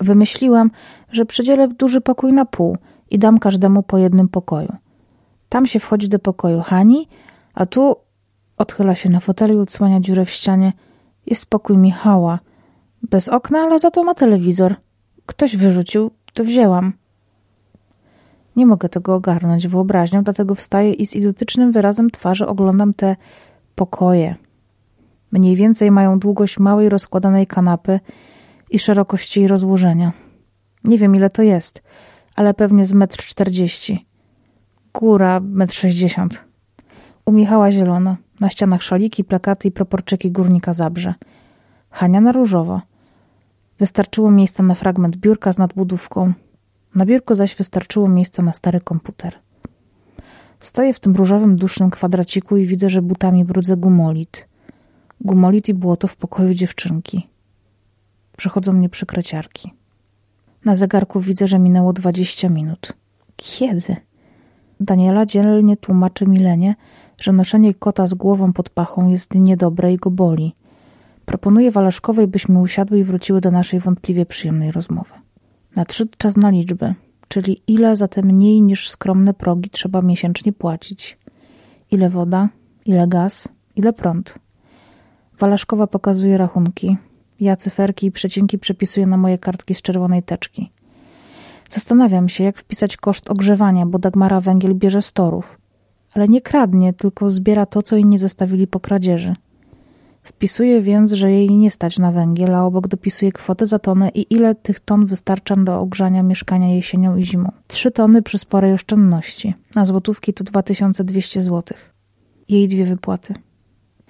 Wymyśliłam, 0.00 0.70
że 1.12 1.24
przedzielę 1.24 1.68
duży 1.68 2.00
pokój 2.00 2.32
na 2.32 2.44
pół 2.44 2.76
i 3.10 3.18
dam 3.18 3.38
każdemu 3.38 3.82
po 3.82 3.98
jednym 3.98 4.28
pokoju. 4.28 4.72
Tam 5.48 5.66
się 5.66 5.80
wchodzi 5.80 6.08
do 6.08 6.18
pokoju 6.18 6.60
Hani, 6.60 7.08
a 7.60 7.66
tu 7.66 7.96
odchyla 8.56 8.94
się 8.94 9.10
na 9.10 9.20
fotelu 9.20 9.54
i 9.54 9.62
odsłania 9.62 10.00
dziurę 10.00 10.24
w 10.24 10.30
ścianie. 10.30 10.72
Jest 11.26 11.46
pokój 11.46 11.76
Michała. 11.76 12.38
Bez 13.02 13.28
okna, 13.28 13.58
ale 13.58 13.78
za 13.78 13.90
to 13.90 14.04
ma 14.04 14.14
telewizor. 14.14 14.74
Ktoś 15.26 15.56
wyrzucił, 15.56 16.10
to 16.34 16.44
wzięłam. 16.44 16.92
Nie 18.56 18.66
mogę 18.66 18.88
tego 18.88 19.14
ogarnąć 19.14 19.68
wyobraźnią, 19.68 20.22
dlatego 20.22 20.54
wstaję 20.54 20.92
i 20.92 21.06
z 21.06 21.14
idiotycznym 21.14 21.72
wyrazem 21.72 22.10
twarzy 22.10 22.46
oglądam 22.46 22.94
te 22.94 23.16
pokoje. 23.74 24.34
Mniej 25.32 25.56
więcej 25.56 25.90
mają 25.90 26.18
długość 26.18 26.58
małej 26.58 26.88
rozkładanej 26.88 27.46
kanapy 27.46 28.00
i 28.70 28.78
szerokość 28.78 29.36
jej 29.36 29.48
rozłożenia. 29.48 30.12
Nie 30.84 30.98
wiem 30.98 31.16
ile 31.16 31.30
to 31.30 31.42
jest, 31.42 31.82
ale 32.36 32.54
pewnie 32.54 32.84
z 32.86 32.92
metr 32.92 33.24
czterdzieści. 33.24 34.06
Góra 34.92 35.40
metr 35.40 35.74
sześćdziesiąt. 35.74 36.49
U 37.24 37.32
Michała 37.32 37.72
zielono. 37.72 38.16
Na 38.40 38.50
ścianach 38.50 38.82
szaliki, 38.82 39.24
plakaty 39.24 39.68
i 39.68 39.70
proporczyki 39.70 40.30
górnika 40.30 40.74
Zabrze. 40.74 41.14
Hania 41.90 42.20
na 42.20 42.32
różowo. 42.32 42.80
Wystarczyło 43.78 44.30
miejsca 44.30 44.62
na 44.62 44.74
fragment 44.74 45.16
biurka 45.16 45.52
z 45.52 45.58
nadbudówką. 45.58 46.32
Na 46.94 47.06
biurku 47.06 47.34
zaś 47.34 47.56
wystarczyło 47.56 48.08
miejsca 48.08 48.42
na 48.42 48.52
stary 48.52 48.80
komputer. 48.80 49.38
Stoję 50.60 50.94
w 50.94 51.00
tym 51.00 51.16
różowym, 51.16 51.56
dusznym 51.56 51.90
kwadraciku 51.90 52.56
i 52.56 52.66
widzę, 52.66 52.90
że 52.90 53.02
butami 53.02 53.44
brudzę 53.44 53.76
gumolit. 53.76 54.48
Gumolit 55.20 55.68
i 55.68 55.74
błoto 55.74 56.08
w 56.08 56.16
pokoju 56.16 56.54
dziewczynki. 56.54 57.28
Przechodzą 58.36 58.72
mnie 58.72 58.88
przykreciarki. 58.88 59.72
Na 60.64 60.76
zegarku 60.76 61.20
widzę, 61.20 61.46
że 61.46 61.58
minęło 61.58 61.92
dwadzieścia 61.92 62.48
minut. 62.48 62.92
Kiedy? 63.36 63.96
Daniela 64.80 65.26
dzielnie 65.26 65.76
tłumaczy 65.76 66.26
Milenie, 66.26 66.74
że 67.20 67.32
noszenie 67.32 67.74
kota 67.74 68.06
z 68.06 68.14
głową 68.14 68.52
pod 68.52 68.70
pachą 68.70 69.08
jest 69.08 69.34
niedobre 69.34 69.92
i 69.92 69.96
go 69.96 70.10
boli. 70.10 70.54
Proponuję 71.24 71.70
Walaszkowej, 71.70 72.26
byśmy 72.26 72.60
usiadły 72.60 72.98
i 72.98 73.04
wróciły 73.04 73.40
do 73.40 73.50
naszej 73.50 73.80
wątpliwie 73.80 74.26
przyjemnej 74.26 74.72
rozmowy. 74.72 75.10
Nadszedł 75.76 76.10
czas 76.18 76.36
na 76.36 76.50
liczby, 76.50 76.94
czyli 77.28 77.62
ile 77.66 77.96
za 77.96 78.08
te 78.08 78.22
mniej 78.22 78.62
niż 78.62 78.90
skromne 78.90 79.34
progi 79.34 79.70
trzeba 79.70 80.02
miesięcznie 80.02 80.52
płacić. 80.52 81.18
Ile 81.90 82.10
woda, 82.10 82.48
ile 82.84 83.08
gaz, 83.08 83.48
ile 83.76 83.92
prąd. 83.92 84.34
Walaszkowa 85.38 85.86
pokazuje 85.86 86.38
rachunki. 86.38 86.96
Ja 87.40 87.56
cyferki 87.56 88.06
i 88.06 88.12
przecinki 88.12 88.58
przepisuję 88.58 89.06
na 89.06 89.16
moje 89.16 89.38
kartki 89.38 89.74
z 89.74 89.82
czerwonej 89.82 90.22
teczki. 90.22 90.70
Zastanawiam 91.70 92.28
się, 92.28 92.44
jak 92.44 92.58
wpisać 92.58 92.96
koszt 92.96 93.30
ogrzewania, 93.30 93.86
bo 93.86 93.98
Dagmara 93.98 94.40
węgiel 94.40 94.74
bierze 94.74 95.02
z 95.02 95.12
torów. 95.12 95.59
Ale 96.14 96.28
nie 96.28 96.40
kradnie, 96.40 96.92
tylko 96.92 97.30
zbiera 97.30 97.66
to, 97.66 97.82
co 97.82 97.96
inni 97.96 98.18
zostawili 98.18 98.66
po 98.66 98.80
kradzieży. 98.80 99.34
Wpisuje 100.22 100.82
więc, 100.82 101.12
że 101.12 101.32
jej 101.32 101.50
nie 101.50 101.70
stać 101.70 101.98
na 101.98 102.12
węgiel, 102.12 102.54
a 102.54 102.64
obok 102.64 102.88
dopisuje 102.88 103.32
kwotę 103.32 103.66
za 103.66 103.78
tonę 103.78 104.08
i 104.08 104.34
ile 104.34 104.54
tych 104.54 104.80
ton 104.80 105.06
wystarcza 105.06 105.56
do 105.56 105.80
ogrzania 105.80 106.22
mieszkania 106.22 106.74
jesienią 106.74 107.16
i 107.16 107.24
zimą. 107.24 107.52
Trzy 107.66 107.90
tony 107.90 108.22
przy 108.22 108.38
sporej 108.38 108.72
oszczędności. 108.72 109.54
Na 109.74 109.84
złotówki 109.84 110.34
to 110.34 110.44
2200 110.44 111.42
złotych. 111.42 111.94
Jej 112.48 112.68
dwie 112.68 112.84
wypłaty. 112.84 113.34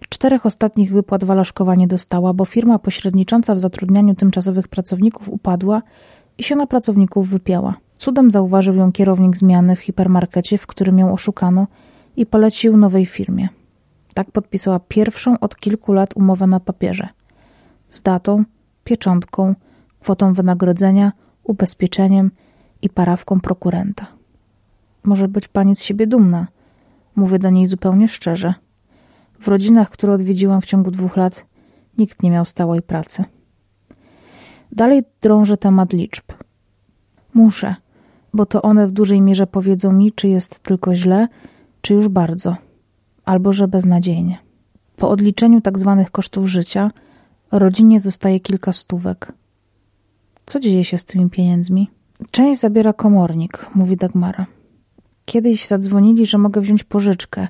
Czterech 0.09 0.47
ostatnich 0.47 0.93
wypłat 0.93 1.25
Walaszkowa 1.25 1.75
nie 1.75 1.87
dostała, 1.87 2.33
bo 2.35 2.45
firma 2.45 2.79
pośrednicząca 2.79 3.55
w 3.55 3.61
zatrudnianiu 3.61 4.15
tymczasowych 4.15 4.69
pracowników 4.69 5.29
upadła 5.29 5.83
i 6.39 6.43
się 6.43 6.57
na 6.57 6.67
pracowników 6.67 7.29
wypięła. 7.29 7.75
Cudem 7.99 8.31
zauważył 8.31 8.75
ją 8.75 8.93
kierownik 8.93 9.37
zmiany 9.37 9.77
w 9.77 9.81
hipermarkecie, 9.81 10.59
w 10.59 10.67
którym 10.67 10.99
ją 10.99 11.13
oszukano 11.13 11.67
i 12.21 12.27
polecił 12.27 12.77
nowej 12.77 13.07
firmie. 13.07 13.49
Tak 14.15 14.31
podpisała 14.31 14.81
pierwszą 14.81 15.39
od 15.39 15.57
kilku 15.57 15.93
lat 15.93 16.17
umowę 16.17 16.47
na 16.47 16.61
papierze. 16.61 17.09
Z 17.89 18.03
datą, 18.03 18.45
pieczątką, 18.85 19.55
kwotą 20.01 20.33
wynagrodzenia, 20.33 21.13
ubezpieczeniem 21.45 22.31
i 22.83 22.89
parawką 22.89 23.41
prokurenta. 23.41 24.07
Może 25.05 25.29
być 25.29 25.49
pani 25.49 25.77
z 25.77 25.83
siebie 25.83 26.07
dumna. 26.07 26.47
Mówię 27.17 27.39
do 27.39 27.51
niej 27.51 27.67
zupełnie 27.67 28.09
szczerze. 28.09 28.55
W 29.41 29.49
rodzinach, 29.49 29.91
które 29.91 30.13
odwiedziłam 30.13 30.61
w 30.61 30.67
ciągu 30.67 30.91
dwóch 30.91 31.17
lat, 31.17 31.47
nikt 31.99 32.23
nie 32.23 32.31
miał 32.31 32.45
stałej 32.45 32.83
pracy. 32.83 33.25
Dalej 34.73 35.03
drążę 35.21 35.57
temat 35.57 35.93
liczb. 35.93 36.25
Muszę, 37.35 37.75
bo 38.35 38.47
to 38.47 38.63
one 38.63 38.87
w 38.87 38.93
dużej 38.93 39.21
mierze 39.21 39.47
powiedzą 39.47 39.93
mi, 39.93 40.13
czy 40.13 40.29
jest 40.29 40.61
tylko 40.61 40.95
źle, 40.95 41.29
czy 41.81 41.95
już 41.95 42.09
bardzo, 42.09 42.57
albo 43.25 43.53
że 43.53 43.69
beznadziejnie. 43.69 44.39
Po 44.97 45.11
odliczeniu 45.11 45.61
tak 45.61 45.79
zwanych 45.79 46.11
kosztów 46.11 46.47
życia 46.47 46.91
rodzinie 47.53 48.01
zostaje 48.01 48.41
kilka 48.41 48.73
stówek. 48.73 49.33
Co 50.47 50.61
dzieje 50.61 50.85
się 50.85 50.99
z 50.99 51.05
tymi 51.05 51.31
pieniędzmi? 51.31 51.91
Część 52.31 52.61
zabiera 52.61 52.93
komornik, 52.93 53.67
mówi 53.75 53.97
Dagmara. 53.97 54.47
Kiedyś 55.25 55.67
zadzwonili, 55.67 56.27
że 56.27 56.39
mogę 56.39 56.61
wziąć 56.61 56.85
pożyczkę, 56.85 57.49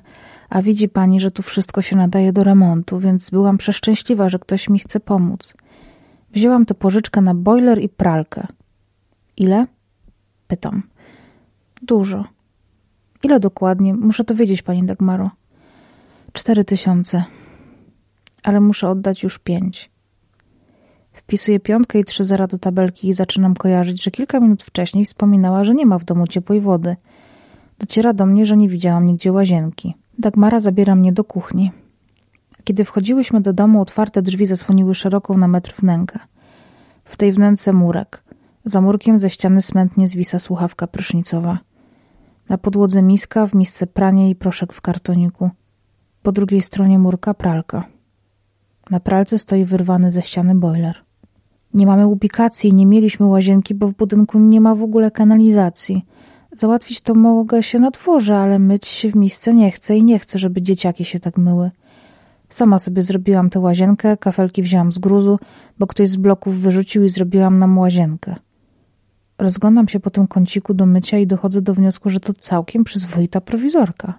a 0.49 0.61
widzi 0.61 0.89
pani, 0.89 1.19
że 1.19 1.31
tu 1.31 1.43
wszystko 1.43 1.81
się 1.81 1.95
nadaje 1.95 2.33
do 2.33 2.43
remontu, 2.43 2.99
więc 2.99 3.29
byłam 3.29 3.57
przeszczęśliwa, 3.57 4.29
że 4.29 4.39
ktoś 4.39 4.69
mi 4.69 4.79
chce 4.79 4.99
pomóc. 4.99 5.53
Wzięłam 6.33 6.65
tę 6.65 6.73
pożyczkę 6.73 7.21
na 7.21 7.35
boiler 7.35 7.81
i 7.81 7.89
pralkę. 7.89 8.47
Ile? 9.37 9.65
Pytam. 10.47 10.83
Dużo. 11.81 12.25
Ile 13.23 13.39
dokładnie? 13.39 13.93
Muszę 13.93 14.23
to 14.23 14.35
wiedzieć, 14.35 14.61
pani 14.61 14.83
Dagmaro. 14.83 15.29
Cztery 16.33 16.65
tysiące. 16.65 17.23
Ale 18.43 18.59
muszę 18.59 18.89
oddać 18.89 19.23
już 19.23 19.39
pięć. 19.39 19.91
Wpisuję 21.11 21.59
piątkę 21.59 21.99
i 21.99 22.03
trzy 22.03 22.25
zera 22.25 22.47
do 22.47 22.57
tabelki 22.57 23.07
i 23.07 23.13
zaczynam 23.13 23.55
kojarzyć, 23.55 24.03
że 24.03 24.11
kilka 24.11 24.39
minut 24.39 24.63
wcześniej 24.63 25.05
wspominała, 25.05 25.63
że 25.63 25.73
nie 25.73 25.85
ma 25.85 25.99
w 25.99 26.03
domu 26.03 26.27
ciepłej 26.27 26.61
wody. 26.61 26.95
Dociera 27.79 28.13
do 28.13 28.25
mnie, 28.25 28.45
że 28.45 28.57
nie 28.57 28.69
widziałam 28.69 29.05
nigdzie 29.05 29.31
łazienki. 29.31 29.95
Dagmara 30.19 30.59
zabiera 30.59 30.95
mnie 30.95 31.13
do 31.13 31.23
kuchni. 31.23 31.71
Kiedy 32.63 32.85
wchodziłyśmy 32.85 33.41
do 33.41 33.53
domu, 33.53 33.81
otwarte 33.81 34.21
drzwi 34.21 34.45
zasłoniły 34.45 34.95
szeroką 34.95 35.37
na 35.37 35.47
metr 35.47 35.73
wnękę. 35.79 36.19
W 37.05 37.17
tej 37.17 37.31
wnęce 37.31 37.73
murek. 37.73 38.23
Za 38.65 38.81
murkiem 38.81 39.19
ze 39.19 39.29
ściany 39.29 39.61
smętnie 39.61 40.07
zwisa 40.07 40.39
słuchawka 40.39 40.87
prysznicowa. 40.87 41.59
Na 42.49 42.57
podłodze 42.57 43.01
miska, 43.01 43.45
w 43.45 43.55
misce 43.55 43.87
pranie 43.87 44.29
i 44.29 44.35
proszek 44.35 44.73
w 44.73 44.81
kartoniku. 44.81 45.49
Po 46.23 46.31
drugiej 46.31 46.61
stronie 46.61 46.99
murka 46.99 47.33
pralka. 47.33 47.83
Na 48.89 48.99
pralce 48.99 49.39
stoi 49.39 49.65
wyrwany 49.65 50.11
ze 50.11 50.21
ściany 50.21 50.55
boiler. 50.55 50.95
Nie 51.73 51.85
mamy 51.85 52.07
ubikacji, 52.07 52.73
nie 52.73 52.85
mieliśmy 52.85 53.25
łazienki, 53.25 53.75
bo 53.75 53.87
w 53.87 53.95
budynku 53.95 54.39
nie 54.39 54.61
ma 54.61 54.75
w 54.75 54.83
ogóle 54.83 55.11
kanalizacji. 55.11 56.05
Załatwić 56.51 57.01
to 57.01 57.15
mogę 57.15 57.63
się 57.63 57.79
na 57.79 57.91
dworze, 57.91 58.37
ale 58.37 58.59
myć 58.59 58.87
się 58.87 59.09
w 59.09 59.15
misce 59.15 59.53
nie 59.53 59.71
chcę 59.71 59.97
i 59.97 60.03
nie 60.03 60.19
chcę, 60.19 60.39
żeby 60.39 60.61
dzieciaki 60.61 61.05
się 61.05 61.19
tak 61.19 61.37
myły. 61.37 61.71
Sama 62.49 62.79
sobie 62.79 63.01
zrobiłam 63.01 63.49
tę 63.49 63.59
łazienkę, 63.59 64.17
kafelki 64.17 64.63
wzięłam 64.63 64.91
z 64.91 64.99
gruzu, 64.99 65.39
bo 65.79 65.87
ktoś 65.87 66.09
z 66.09 66.15
bloków 66.15 66.55
wyrzucił 66.55 67.03
i 67.03 67.09
zrobiłam 67.09 67.59
nam 67.59 67.77
łazienkę. 67.77 68.35
Rozglądam 69.41 69.87
się 69.87 69.99
po 69.99 70.09
tym 70.09 70.27
kąciku 70.27 70.73
do 70.73 70.85
mycia 70.85 71.17
i 71.17 71.27
dochodzę 71.27 71.61
do 71.61 71.73
wniosku, 71.73 72.09
że 72.09 72.19
to 72.19 72.33
całkiem 72.33 72.83
przyzwoita 72.83 73.41
prowizorka. 73.41 74.13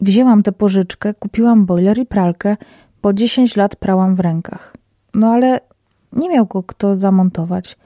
Wzięłam 0.00 0.42
tę 0.42 0.52
pożyczkę, 0.52 1.14
kupiłam 1.14 1.66
boiler 1.66 1.98
i 1.98 2.06
pralkę, 2.06 2.56
po 3.00 3.12
dziesięć 3.12 3.56
lat 3.56 3.76
prałam 3.76 4.14
w 4.14 4.20
rękach. 4.20 4.74
No 5.14 5.32
ale 5.32 5.60
nie 6.12 6.28
miał 6.28 6.46
go 6.46 6.62
kto 6.62 6.96
zamontować. 6.96 7.76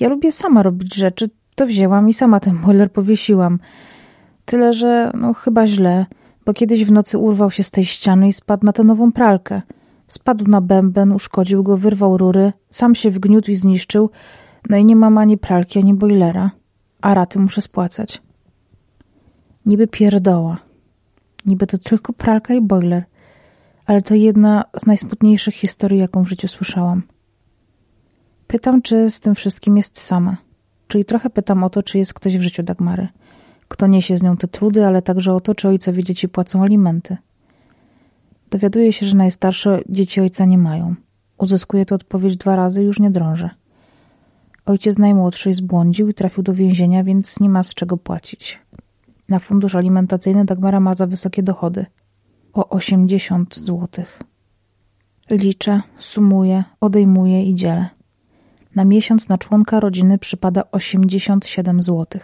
Ja 0.00 0.08
lubię 0.08 0.32
sama 0.32 0.62
robić 0.62 0.94
rzeczy, 0.94 1.30
to 1.54 1.66
wzięłam 1.66 2.08
i 2.08 2.14
sama 2.14 2.40
ten 2.40 2.58
boiler 2.58 2.92
powiesiłam. 2.92 3.58
Tyle, 4.44 4.72
że 4.72 5.10
no 5.14 5.34
chyba 5.34 5.66
źle, 5.66 6.06
bo 6.44 6.54
kiedyś 6.54 6.84
w 6.84 6.92
nocy 6.92 7.18
urwał 7.18 7.50
się 7.50 7.62
z 7.62 7.70
tej 7.70 7.84
ściany 7.84 8.28
i 8.28 8.32
spadł 8.32 8.66
na 8.66 8.72
tę 8.72 8.84
nową 8.84 9.12
pralkę. 9.12 9.62
Spadł 10.08 10.50
na 10.50 10.60
bęben, 10.60 11.12
uszkodził 11.12 11.62
go, 11.62 11.76
wyrwał 11.76 12.16
rury, 12.16 12.52
sam 12.70 12.94
się 12.94 13.10
wgniótł 13.10 13.50
i 13.50 13.54
zniszczył, 13.54 14.10
no 14.68 14.76
i 14.76 14.84
nie 14.84 14.96
mam 14.96 15.18
ani 15.18 15.38
pralki, 15.38 15.78
ani 15.78 15.94
boilera, 15.94 16.50
a 17.00 17.14
raty 17.14 17.38
muszę 17.38 17.62
spłacać. 17.62 18.22
Niby 19.66 19.86
pierdoła. 19.86 20.58
Niby 21.46 21.66
to 21.66 21.78
tylko 21.78 22.12
pralka 22.12 22.54
i 22.54 22.60
boiler, 22.60 23.04
ale 23.86 24.02
to 24.02 24.14
jedna 24.14 24.64
z 24.80 24.86
najsmutniejszych 24.86 25.54
historii, 25.54 25.98
jaką 25.98 26.24
w 26.24 26.28
życiu 26.28 26.48
słyszałam. 26.48 27.02
Pytam, 28.46 28.82
czy 28.82 29.10
z 29.10 29.20
tym 29.20 29.34
wszystkim 29.34 29.76
jest 29.76 30.00
sama. 30.00 30.36
Czyli 30.88 31.04
trochę 31.04 31.30
pytam 31.30 31.64
o 31.64 31.70
to, 31.70 31.82
czy 31.82 31.98
jest 31.98 32.14
ktoś 32.14 32.38
w 32.38 32.42
życiu 32.42 32.62
Dagmary. 32.62 33.08
Kto 33.68 33.86
niesie 33.86 34.18
z 34.18 34.22
nią 34.22 34.36
te 34.36 34.48
trudy, 34.48 34.86
ale 34.86 35.02
także 35.02 35.34
o 35.34 35.40
to, 35.40 35.54
czy 35.54 35.68
ojcowie 35.68 36.04
dzieci 36.04 36.28
płacą 36.28 36.62
alimenty. 36.62 37.16
Dowiaduję 38.50 38.92
się, 38.92 39.06
że 39.06 39.16
najstarsze 39.16 39.80
dzieci 39.88 40.20
ojca 40.20 40.44
nie 40.44 40.58
mają. 40.58 40.94
Uzyskuję 41.38 41.86
tę 41.86 41.94
odpowiedź 41.94 42.36
dwa 42.36 42.56
razy 42.56 42.82
już 42.82 43.00
nie 43.00 43.10
drążę. 43.10 43.50
Ojciec 44.68 44.98
najmłodszy 44.98 45.54
zbłądził 45.54 46.08
i 46.08 46.14
trafił 46.14 46.42
do 46.42 46.54
więzienia, 46.54 47.04
więc 47.04 47.40
nie 47.40 47.48
ma 47.48 47.62
z 47.62 47.74
czego 47.74 47.96
płacić. 47.96 48.58
Na 49.28 49.38
fundusz 49.38 49.74
alimentacyjny 49.74 50.44
Dagmara 50.44 50.80
ma 50.80 50.94
za 50.94 51.06
wysokie 51.06 51.42
dochody. 51.42 51.86
O 52.52 52.68
80 52.68 53.56
złotych. 53.56 54.22
Liczę, 55.30 55.82
sumuję, 55.98 56.64
odejmuję 56.80 57.44
i 57.44 57.54
dzielę. 57.54 57.88
Na 58.74 58.84
miesiąc 58.84 59.28
na 59.28 59.38
członka 59.38 59.80
rodziny 59.80 60.18
przypada 60.18 60.62
87 60.72 61.82
zł. 61.82 62.20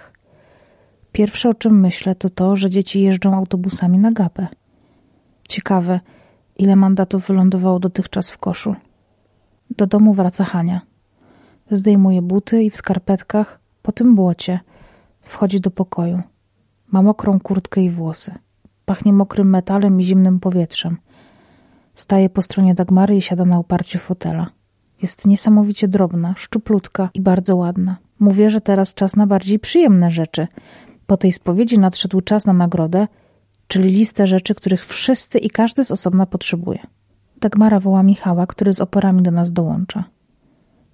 Pierwsze 1.12 1.48
o 1.48 1.54
czym 1.54 1.80
myślę 1.80 2.14
to 2.14 2.30
to, 2.30 2.56
że 2.56 2.70
dzieci 2.70 3.00
jeżdżą 3.00 3.34
autobusami 3.34 3.98
na 3.98 4.12
gapę. 4.12 4.46
Ciekawe, 5.48 6.00
ile 6.58 6.76
mandatów 6.76 7.26
wylądowało 7.26 7.78
dotychczas 7.78 8.30
w 8.30 8.38
koszu. 8.38 8.74
Do 9.76 9.86
domu 9.86 10.14
wraca 10.14 10.44
Hania. 10.44 10.93
Zdejmuje 11.70 12.22
buty 12.22 12.62
i 12.62 12.70
w 12.70 12.76
skarpetkach, 12.76 13.58
po 13.82 13.92
tym 13.92 14.14
błocie, 14.14 14.60
wchodzi 15.20 15.60
do 15.60 15.70
pokoju. 15.70 16.22
Ma 16.92 17.02
mokrą 17.02 17.40
kurtkę 17.40 17.80
i 17.82 17.90
włosy. 17.90 18.34
Pachnie 18.84 19.12
mokrym 19.12 19.50
metalem 19.50 20.00
i 20.00 20.04
zimnym 20.04 20.40
powietrzem. 20.40 20.96
Staje 21.94 22.30
po 22.30 22.42
stronie 22.42 22.74
Dagmary 22.74 23.16
i 23.16 23.22
siada 23.22 23.44
na 23.44 23.58
oparciu 23.58 23.98
fotela. 23.98 24.50
Jest 25.02 25.26
niesamowicie 25.26 25.88
drobna, 25.88 26.34
szczuplutka 26.36 27.10
i 27.14 27.20
bardzo 27.20 27.56
ładna. 27.56 27.96
Mówię, 28.20 28.50
że 28.50 28.60
teraz 28.60 28.94
czas 28.94 29.16
na 29.16 29.26
bardziej 29.26 29.58
przyjemne 29.58 30.10
rzeczy. 30.10 30.46
Po 31.06 31.16
tej 31.16 31.32
spowiedzi 31.32 31.78
nadszedł 31.78 32.20
czas 32.20 32.46
na 32.46 32.52
nagrodę, 32.52 33.08
czyli 33.68 33.90
listę 33.90 34.26
rzeczy, 34.26 34.54
których 34.54 34.86
wszyscy 34.86 35.38
i 35.38 35.50
każdy 35.50 35.84
z 35.84 35.90
osobna 35.90 36.26
potrzebuje. 36.26 36.78
Dagmara 37.40 37.80
woła 37.80 38.02
Michała, 38.02 38.46
który 38.46 38.74
z 38.74 38.80
oporami 38.80 39.22
do 39.22 39.30
nas 39.30 39.52
dołącza. 39.52 40.04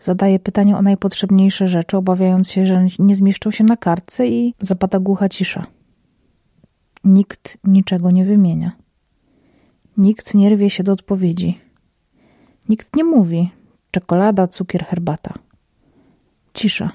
Zadaje 0.00 0.38
pytanie 0.38 0.76
o 0.76 0.83
najpotrzebniejsze 0.83 1.66
rzeczy, 1.66 1.97
obawiając 1.97 2.50
się, 2.50 2.66
że 2.66 2.87
nie 2.99 3.16
zmieszczą 3.16 3.50
się 3.50 3.64
na 3.64 3.76
kartce 3.76 4.28
i 4.28 4.54
zapada 4.61 4.99
głucha 4.99 5.28
cisza. 5.28 5.66
Nikt 7.04 7.59
niczego 7.64 8.11
nie 8.11 8.25
wymienia. 8.25 8.73
Nikt 9.97 10.35
nie 10.35 10.50
rwie 10.50 10.71
się 10.71 10.83
do 10.83 10.92
odpowiedzi. 10.92 11.61
Nikt 12.69 12.97
nie 12.97 13.04
mówi, 13.04 13.50
czekolada, 13.90 14.49
cukier, 14.49 14.85
herbata. 14.85 15.35
Cisza. 16.54 16.90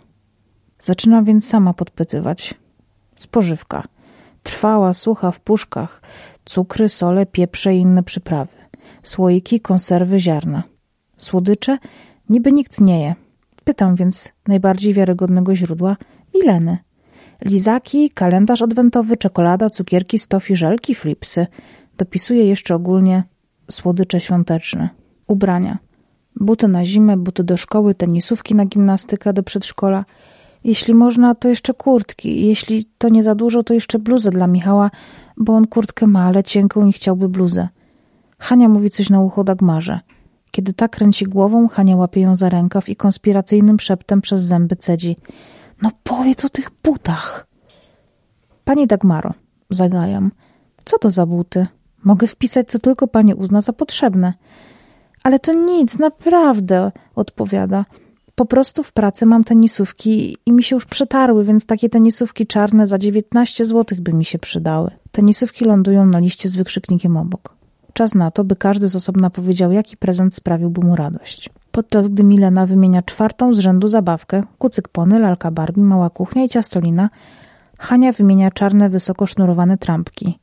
Zaczynam 0.80 1.26
więc 1.26 1.48
sama 1.48 1.74
podpytywać. 1.74 2.54
Spożywka. 3.16 3.84
Trwała, 4.44 4.94
sucha, 4.94 5.32
w 5.32 5.40
puszkach. 5.40 6.02
Cukry, 6.46 6.90
sole, 6.90 7.26
pieprze 7.26 7.76
i 7.76 7.80
inne 7.80 8.04
przyprawy. 8.04 8.54
Słoiki, 9.04 9.62
konserwy, 9.62 10.20
ziarna. 10.20 10.64
Słodycze? 11.18 11.78
Niby 12.30 12.52
nikt 12.52 12.82
nie 12.82 13.02
je. 13.02 13.16
Pytam 13.64 13.96
więc 13.96 14.32
najbardziej 14.48 14.94
wiarygodnego 14.94 15.56
źródła 15.56 15.98
Mileny. 16.36 16.78
Lizaki, 17.46 18.10
kalendarz 18.10 18.62
adwentowy, 18.62 19.18
czekolada, 19.18 19.70
cukierki, 19.70 20.20
stofi, 20.20 20.56
żelki, 20.56 20.96
flipsy. 20.96 21.48
Dopisuje 21.98 22.46
jeszcze 22.46 22.76
ogólnie 22.76 23.24
słodycze 23.72 24.20
świąteczne. 24.20 24.90
Ubrania. 25.28 25.78
Buty 26.36 26.68
na 26.68 26.86
zimę, 26.86 27.18
buty 27.18 27.44
do 27.44 27.58
szkoły, 27.58 27.96
tenisówki 27.96 28.56
na 28.56 28.66
gimnastykę 28.66 29.34
do 29.34 29.44
przedszkola. 29.44 30.06
Jeśli 30.64 30.94
można, 30.94 31.36
to 31.36 31.50
jeszcze 31.50 31.74
kurtki. 31.74 32.48
Jeśli 32.48 32.86
to 32.98 33.10
nie 33.10 33.24
za 33.24 33.36
dużo, 33.36 33.64
to 33.64 33.74
jeszcze 33.74 34.00
bluzę 34.00 34.30
dla 34.30 34.48
Michała, 34.48 34.92
bo 35.38 35.54
on 35.54 35.68
kurtkę 35.68 36.08
ma, 36.08 36.24
ale 36.24 36.44
cienką 36.44 36.88
i 36.88 36.94
chciałby 36.94 37.30
bluzę. 37.30 37.68
Hania 38.40 38.70
mówi 38.70 38.90
coś 38.90 39.10
na 39.10 39.20
ucho 39.20 39.44
Dagmarze. 39.44 40.00
Kiedy 40.52 40.74
ta 40.74 40.88
kręci 40.88 41.26
głową, 41.26 41.68
Hania 41.68 41.96
łapie 41.96 42.22
ją 42.22 42.36
za 42.36 42.50
rękaw 42.50 42.90
i 42.90 42.96
konspiracyjnym 42.96 43.80
szeptem 43.80 44.22
przez 44.22 44.44
zęby 44.44 44.76
cedzi. 44.76 45.18
No 45.82 45.92
powiedz 46.04 46.46
o 46.46 46.50
tych 46.50 46.72
butach. 46.84 47.48
Pani 48.66 48.88
Dagmaro, 48.88 49.34
zagajam. 49.70 50.32
Co 50.86 50.98
to 50.98 51.12
za 51.12 51.26
buty? 51.26 51.68
Mogę 52.04 52.28
wpisać, 52.28 52.68
co 52.68 52.80
tylko 52.80 53.08
pani 53.08 53.34
uzna 53.34 53.62
za 53.62 53.74
potrzebne. 53.74 54.34
Ale 55.24 55.40
to 55.40 55.54
nic, 55.54 56.00
naprawdę, 56.00 56.92
odpowiada. 57.16 57.86
Po 58.36 58.46
prostu 58.46 58.84
w 58.84 58.94
pracy 58.94 59.26
mam 59.26 59.44
tenisówki 59.44 60.38
i 60.46 60.52
mi 60.52 60.64
się 60.64 60.76
już 60.76 60.86
przetarły, 60.86 61.46
więc 61.46 61.66
takie 61.66 61.90
tenisówki 61.90 62.48
czarne 62.48 62.88
za 62.88 62.98
19 62.98 63.66
zł 63.66 63.98
by 64.02 64.14
mi 64.14 64.26
się 64.26 64.40
przydały. 64.40 64.92
Tenisówki 65.12 65.66
lądują 65.66 66.06
na 66.06 66.20
liście 66.20 66.50
z 66.50 66.56
wykrzyknikiem 66.56 67.18
obok. 67.18 67.56
Czas 67.98 68.16
na 68.16 68.32
to, 68.32 68.44
by 68.44 68.56
każdy 68.56 68.90
z 68.90 68.96
osobna 68.96 69.30
powiedział, 69.30 69.72
jaki 69.72 69.98
prezent 69.98 70.36
sprawiłby 70.36 70.88
mu 70.88 70.96
radość. 70.96 71.50
Podczas 71.72 72.10
gdy 72.10 72.24
Milena 72.24 72.66
wymienia 72.66 73.02
czwartą 73.02 73.54
z 73.54 73.60
rzędu 73.60 73.88
zabawkę, 73.88 74.42
kucyk 74.58 74.88
pony, 74.88 75.20
lalka 75.20 75.52
Barbie, 75.52 75.84
mała 75.84 76.10
kuchnia 76.10 76.44
i 76.44 76.50
ciastolina, 76.50 77.10
Hania 77.78 78.12
wymienia 78.12 78.52
czarne, 78.52 78.90
wysoko 78.90 79.26
sznurowane 79.26 79.78
trampki. 79.78 80.40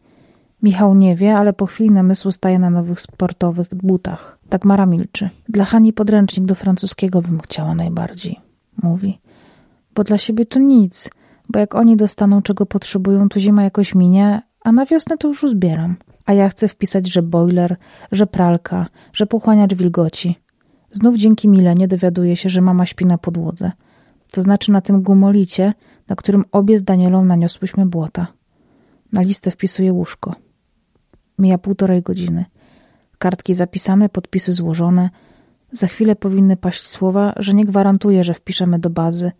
Michał 0.62 0.94
nie 0.94 1.16
wie, 1.16 1.36
ale 1.36 1.52
po 1.52 1.66
chwili 1.66 1.90
namysłu 1.90 2.32
staje 2.32 2.58
na 2.58 2.70
nowych 2.70 3.00
sportowych 3.00 3.74
butach. 3.74 4.38
Dagmara 4.50 4.86
milczy. 4.86 5.30
Dla 5.48 5.64
Hani 5.64 5.92
podręcznik 5.92 6.46
do 6.46 6.54
francuskiego 6.54 7.22
bym 7.22 7.40
chciała 7.40 7.74
najbardziej, 7.74 8.40
mówi. 8.82 9.20
Bo 9.94 10.04
dla 10.04 10.18
siebie 10.18 10.44
to 10.44 10.58
nic, 10.58 11.10
bo 11.48 11.58
jak 11.58 11.74
oni 11.74 11.96
dostaną 11.96 12.42
czego 12.42 12.66
potrzebują, 12.66 13.28
to 13.28 13.40
zima 13.40 13.62
jakoś 13.62 13.94
minie, 13.94 14.42
a 14.64 14.72
na 14.72 14.86
wiosnę 14.86 15.16
to 15.16 15.28
już 15.28 15.44
uzbieram. 15.44 15.96
A 16.26 16.32
ja 16.32 16.48
chcę 16.48 16.68
wpisać, 16.68 17.12
że 17.12 17.22
boiler, 17.22 17.76
że 18.12 18.26
pralka, 18.26 18.86
że 19.12 19.26
pochłaniacz 19.26 19.74
wilgoci. 19.74 20.38
Znów 20.92 21.16
dzięki 21.16 21.48
Milenie 21.48 21.88
dowiaduje 21.88 22.36
się, 22.36 22.48
że 22.48 22.60
mama 22.60 22.86
śpi 22.86 23.06
na 23.06 23.18
podłodze. 23.18 23.72
To 24.32 24.42
znaczy 24.42 24.72
na 24.72 24.80
tym 24.80 25.02
gumolicie, 25.02 25.72
na 26.08 26.16
którym 26.16 26.44
obie 26.52 26.78
z 26.78 26.82
Danielą 26.82 27.24
naniosłyśmy 27.24 27.86
błota. 27.86 28.26
Na 29.12 29.22
listę 29.22 29.50
wpisuje 29.50 29.92
łóżko. 29.92 30.34
Mija 31.38 31.58
półtorej 31.58 32.02
godziny. 32.02 32.44
Kartki 33.18 33.54
zapisane, 33.54 34.08
podpisy 34.08 34.52
złożone. 34.52 35.10
Za 35.72 35.86
chwilę 35.86 36.16
powinny 36.16 36.56
paść 36.56 36.82
słowa, 36.82 37.32
że 37.36 37.54
nie 37.54 37.64
gwarantuję, 37.64 38.24
że 38.24 38.34
wpiszemy 38.34 38.78
do 38.78 38.90
bazy, 38.90 39.32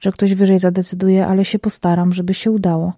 że 0.00 0.12
ktoś 0.12 0.34
wyżej 0.34 0.58
zadecyduje, 0.58 1.26
ale 1.26 1.44
się 1.44 1.58
postaram, 1.58 2.12
żeby 2.12 2.34
się 2.34 2.50
udało. 2.50 2.92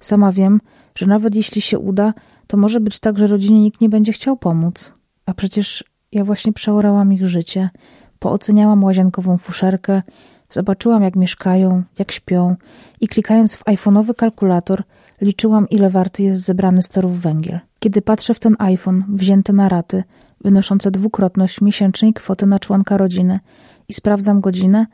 Sama 0.00 0.32
wiem, 0.32 0.60
że 0.94 1.06
nawet 1.06 1.34
jeśli 1.34 1.60
się 1.60 1.78
uda, 1.78 2.14
to 2.48 2.56
może 2.56 2.80
być 2.80 3.00
tak, 3.00 3.18
że 3.18 3.26
rodzinie 3.26 3.60
nikt 3.60 3.80
nie 3.80 3.88
będzie 3.88 4.12
chciał 4.12 4.36
pomóc. 4.36 4.92
A 5.26 5.34
przecież 5.34 5.84
ja 6.12 6.24
właśnie 6.24 6.52
przeorałam 6.52 7.12
ich 7.12 7.26
życie, 7.26 7.70
pooceniałam 8.18 8.84
łazienkową 8.84 9.38
fuszerkę, 9.38 10.02
zobaczyłam 10.50 11.02
jak 11.02 11.16
mieszkają, 11.16 11.82
jak 11.98 12.12
śpią 12.12 12.56
i 13.00 13.08
klikając 13.08 13.54
w 13.54 13.64
iPhone'owy 13.64 14.14
kalkulator 14.14 14.82
liczyłam 15.20 15.68
ile 15.68 15.90
warty 15.90 16.22
jest 16.22 16.42
zebrany 16.44 16.82
z 16.82 16.88
torów 16.88 17.20
węgiel. 17.20 17.60
Kiedy 17.78 18.02
patrzę 18.02 18.34
w 18.34 18.38
ten 18.38 18.56
iPhone 18.58 19.04
wzięty 19.08 19.52
na 19.52 19.68
raty, 19.68 20.04
wynoszące 20.40 20.90
dwukrotność 20.90 21.60
miesięcznej 21.60 22.12
kwoty 22.12 22.46
na 22.46 22.58
członka 22.58 22.96
rodziny 22.96 23.40
i 23.88 23.92
sprawdzam 23.92 24.40
godzinę, 24.40 24.86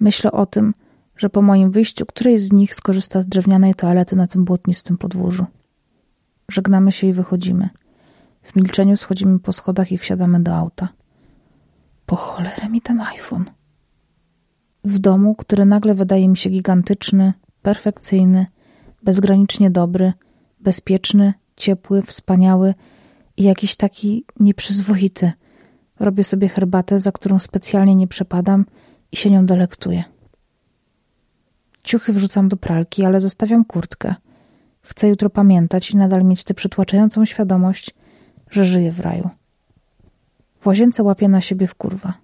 myślę 0.00 0.32
o 0.32 0.46
tym, 0.46 0.74
że 1.16 1.30
po 1.30 1.42
moim 1.42 1.70
wyjściu 1.70 2.06
któryś 2.06 2.40
z 2.40 2.52
nich 2.52 2.74
skorzysta 2.74 3.22
z 3.22 3.26
drewnianej 3.26 3.74
toalety 3.74 4.16
na 4.16 4.26
tym 4.26 4.44
błotnistym 4.44 4.98
podwórzu. 4.98 5.46
Żegnamy 6.50 6.92
się 6.92 7.06
i 7.06 7.12
wychodzimy. 7.12 7.68
W 8.42 8.56
milczeniu 8.56 8.96
schodzimy 8.96 9.38
po 9.38 9.52
schodach 9.52 9.92
i 9.92 9.98
wsiadamy 9.98 10.42
do 10.42 10.54
auta. 10.54 10.88
Po 12.06 12.16
cholerę 12.16 12.68
mi 12.68 12.80
ten 12.80 13.00
iPhone. 13.00 13.44
W 14.84 14.98
domu, 14.98 15.34
który 15.34 15.64
nagle 15.64 15.94
wydaje 15.94 16.28
mi 16.28 16.36
się 16.36 16.50
gigantyczny, 16.50 17.32
perfekcyjny, 17.62 18.46
bezgranicznie 19.02 19.70
dobry, 19.70 20.12
bezpieczny, 20.60 21.34
ciepły, 21.56 22.02
wspaniały 22.02 22.74
i 23.36 23.42
jakiś 23.42 23.76
taki 23.76 24.24
nieprzyzwoity. 24.40 25.32
Robię 26.00 26.24
sobie 26.24 26.48
herbatę, 26.48 27.00
za 27.00 27.12
którą 27.12 27.38
specjalnie 27.38 27.94
nie 27.94 28.08
przepadam 28.08 28.64
i 29.12 29.16
się 29.16 29.30
nią 29.30 29.46
delektuję. 29.46 30.04
Ciuchy 31.84 32.12
wrzucam 32.12 32.48
do 32.48 32.56
pralki, 32.56 33.04
ale 33.04 33.20
zostawiam 33.20 33.64
kurtkę. 33.64 34.14
Chcę 34.88 35.08
jutro 35.08 35.30
pamiętać 35.30 35.90
i 35.90 35.96
nadal 35.96 36.24
mieć 36.24 36.44
tę 36.44 36.54
przytłaczającą 36.54 37.24
świadomość, 37.24 37.94
że 38.50 38.64
żyję 38.64 38.92
w 38.92 39.00
raju. 39.00 39.30
W 40.60 40.66
łazience 40.66 41.02
łapię 41.02 41.28
na 41.28 41.40
siebie 41.40 41.66
w 41.66 41.74
kurwa. 41.74 42.14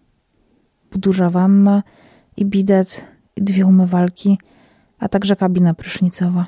Duża 0.93 1.31
wanna 1.31 1.83
i 2.37 2.45
bidet 2.45 3.07
i 3.37 3.43
dwie 3.43 3.67
umywalki, 3.67 4.39
a 4.99 5.09
także 5.09 5.37
kabina 5.37 5.75
prysznicowa. 5.75 6.47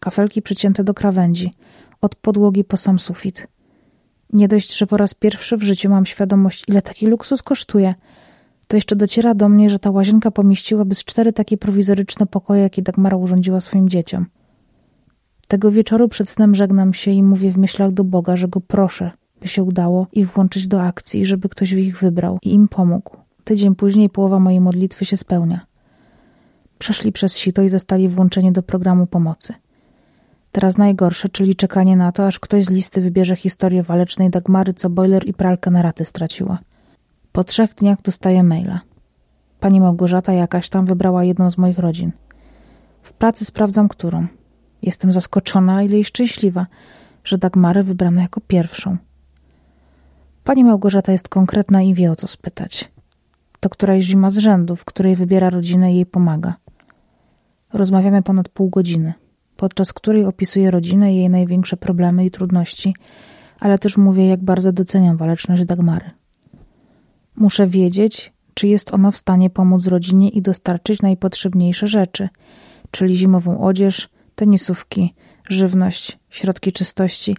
Kafelki 0.00 0.42
przycięte 0.42 0.84
do 0.84 0.94
krawędzi, 0.94 1.54
od 2.00 2.14
podłogi 2.14 2.64
po 2.64 2.76
sam 2.76 2.98
sufit. 2.98 3.46
Nie 4.32 4.48
dość, 4.48 4.78
że 4.78 4.86
po 4.86 4.96
raz 4.96 5.14
pierwszy 5.14 5.56
w 5.56 5.62
życiu 5.62 5.90
mam 5.90 6.06
świadomość, 6.06 6.64
ile 6.68 6.82
taki 6.82 7.06
luksus 7.06 7.42
kosztuje, 7.42 7.94
to 8.66 8.76
jeszcze 8.76 8.96
dociera 8.96 9.34
do 9.34 9.48
mnie, 9.48 9.70
że 9.70 9.78
ta 9.78 9.90
łazienka 9.90 10.30
pomieściłaby 10.30 10.94
z 10.94 11.04
cztery 11.04 11.32
takie 11.32 11.58
prowizoryczne 11.58 12.26
pokoje, 12.26 12.62
jakie 12.62 12.82
Dagmara 12.82 13.16
urządziła 13.16 13.60
swoim 13.60 13.88
dzieciom. 13.88 14.26
Tego 15.48 15.70
wieczoru 15.70 16.08
przed 16.08 16.30
snem 16.30 16.54
żegnam 16.54 16.94
się 16.94 17.10
i 17.10 17.22
mówię 17.22 17.50
w 17.50 17.58
myślach 17.58 17.92
do 17.92 18.04
Boga, 18.04 18.36
że 18.36 18.48
go 18.48 18.60
proszę, 18.60 19.10
by 19.40 19.48
się 19.48 19.62
udało 19.62 20.06
ich 20.12 20.30
włączyć 20.30 20.68
do 20.68 20.82
akcji, 20.82 21.26
żeby 21.26 21.48
ktoś 21.48 21.72
ich 21.72 21.98
wybrał 21.98 22.38
i 22.42 22.54
im 22.54 22.68
pomógł. 22.68 23.16
Tydzień 23.44 23.74
później 23.74 24.10
połowa 24.10 24.40
mojej 24.40 24.60
modlitwy 24.60 25.04
się 25.04 25.16
spełnia. 25.16 25.66
Przeszli 26.78 27.12
przez 27.12 27.36
sito 27.36 27.62
i 27.62 27.68
zostali 27.68 28.08
włączeni 28.08 28.52
do 28.52 28.62
programu 28.62 29.06
pomocy. 29.06 29.54
Teraz 30.52 30.78
najgorsze, 30.78 31.28
czyli 31.28 31.56
czekanie 31.56 31.96
na 31.96 32.12
to, 32.12 32.26
aż 32.26 32.38
ktoś 32.38 32.64
z 32.64 32.70
listy 32.70 33.00
wybierze 33.00 33.36
historię 33.36 33.82
walecznej 33.82 34.30
Dagmary, 34.30 34.74
co 34.74 34.90
boiler 34.90 35.28
i 35.28 35.34
pralkę 35.34 35.70
na 35.70 35.82
raty 35.82 36.04
straciła. 36.04 36.58
Po 37.32 37.44
trzech 37.44 37.74
dniach 37.74 38.02
dostaję 38.02 38.42
maila. 38.42 38.80
Pani 39.60 39.80
Małgorzata 39.80 40.32
jakaś 40.32 40.68
tam 40.68 40.86
wybrała 40.86 41.24
jedną 41.24 41.50
z 41.50 41.58
moich 41.58 41.78
rodzin. 41.78 42.12
W 43.02 43.12
pracy 43.12 43.44
sprawdzam, 43.44 43.88
którą. 43.88 44.26
Jestem 44.84 45.12
zaskoczona, 45.12 45.82
ile 45.82 45.98
i 45.98 46.04
szczęśliwa, 46.04 46.66
że 47.24 47.38
Dagmarę 47.38 47.82
wybrano 47.82 48.20
jako 48.20 48.40
pierwszą. 48.40 48.96
Pani 50.44 50.64
Małgorzata 50.64 51.12
jest 51.12 51.28
konkretna 51.28 51.82
i 51.82 51.94
wie 51.94 52.10
o 52.10 52.16
co 52.16 52.28
spytać. 52.28 52.92
To 53.60 53.68
któraś 53.68 54.02
zima 54.02 54.30
z 54.30 54.38
rzędu, 54.38 54.76
w 54.76 54.84
której 54.84 55.16
wybiera 55.16 55.50
rodzinę 55.50 55.92
i 55.92 55.94
jej 55.94 56.06
pomaga. 56.06 56.54
Rozmawiamy 57.72 58.22
ponad 58.22 58.48
pół 58.48 58.70
godziny, 58.70 59.12
podczas 59.56 59.92
której 59.92 60.24
opisuję 60.24 60.70
rodzinę 60.70 61.14
i 61.14 61.16
jej 61.16 61.30
największe 61.30 61.76
problemy 61.76 62.24
i 62.24 62.30
trudności, 62.30 62.94
ale 63.60 63.78
też 63.78 63.96
mówię, 63.96 64.26
jak 64.26 64.44
bardzo 64.44 64.72
doceniam 64.72 65.16
waleczność 65.16 65.64
Dagmary. 65.64 66.10
Muszę 67.36 67.66
wiedzieć, 67.66 68.32
czy 68.54 68.66
jest 68.66 68.94
ona 68.94 69.10
w 69.10 69.16
stanie 69.16 69.50
pomóc 69.50 69.86
rodzinie 69.86 70.28
i 70.28 70.42
dostarczyć 70.42 71.02
najpotrzebniejsze 71.02 71.86
rzeczy, 71.86 72.28
czyli 72.90 73.16
zimową 73.16 73.60
odzież, 73.60 74.08
tenisówki, 74.34 75.14
żywność, 75.48 76.18
środki 76.30 76.72
czystości, 76.72 77.36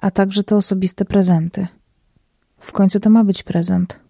a 0.00 0.10
także 0.10 0.44
te 0.44 0.56
osobiste 0.56 1.04
prezenty. 1.04 1.66
W 2.58 2.72
końcu 2.72 3.00
to 3.00 3.10
ma 3.10 3.24
być 3.24 3.42
prezent. 3.42 4.00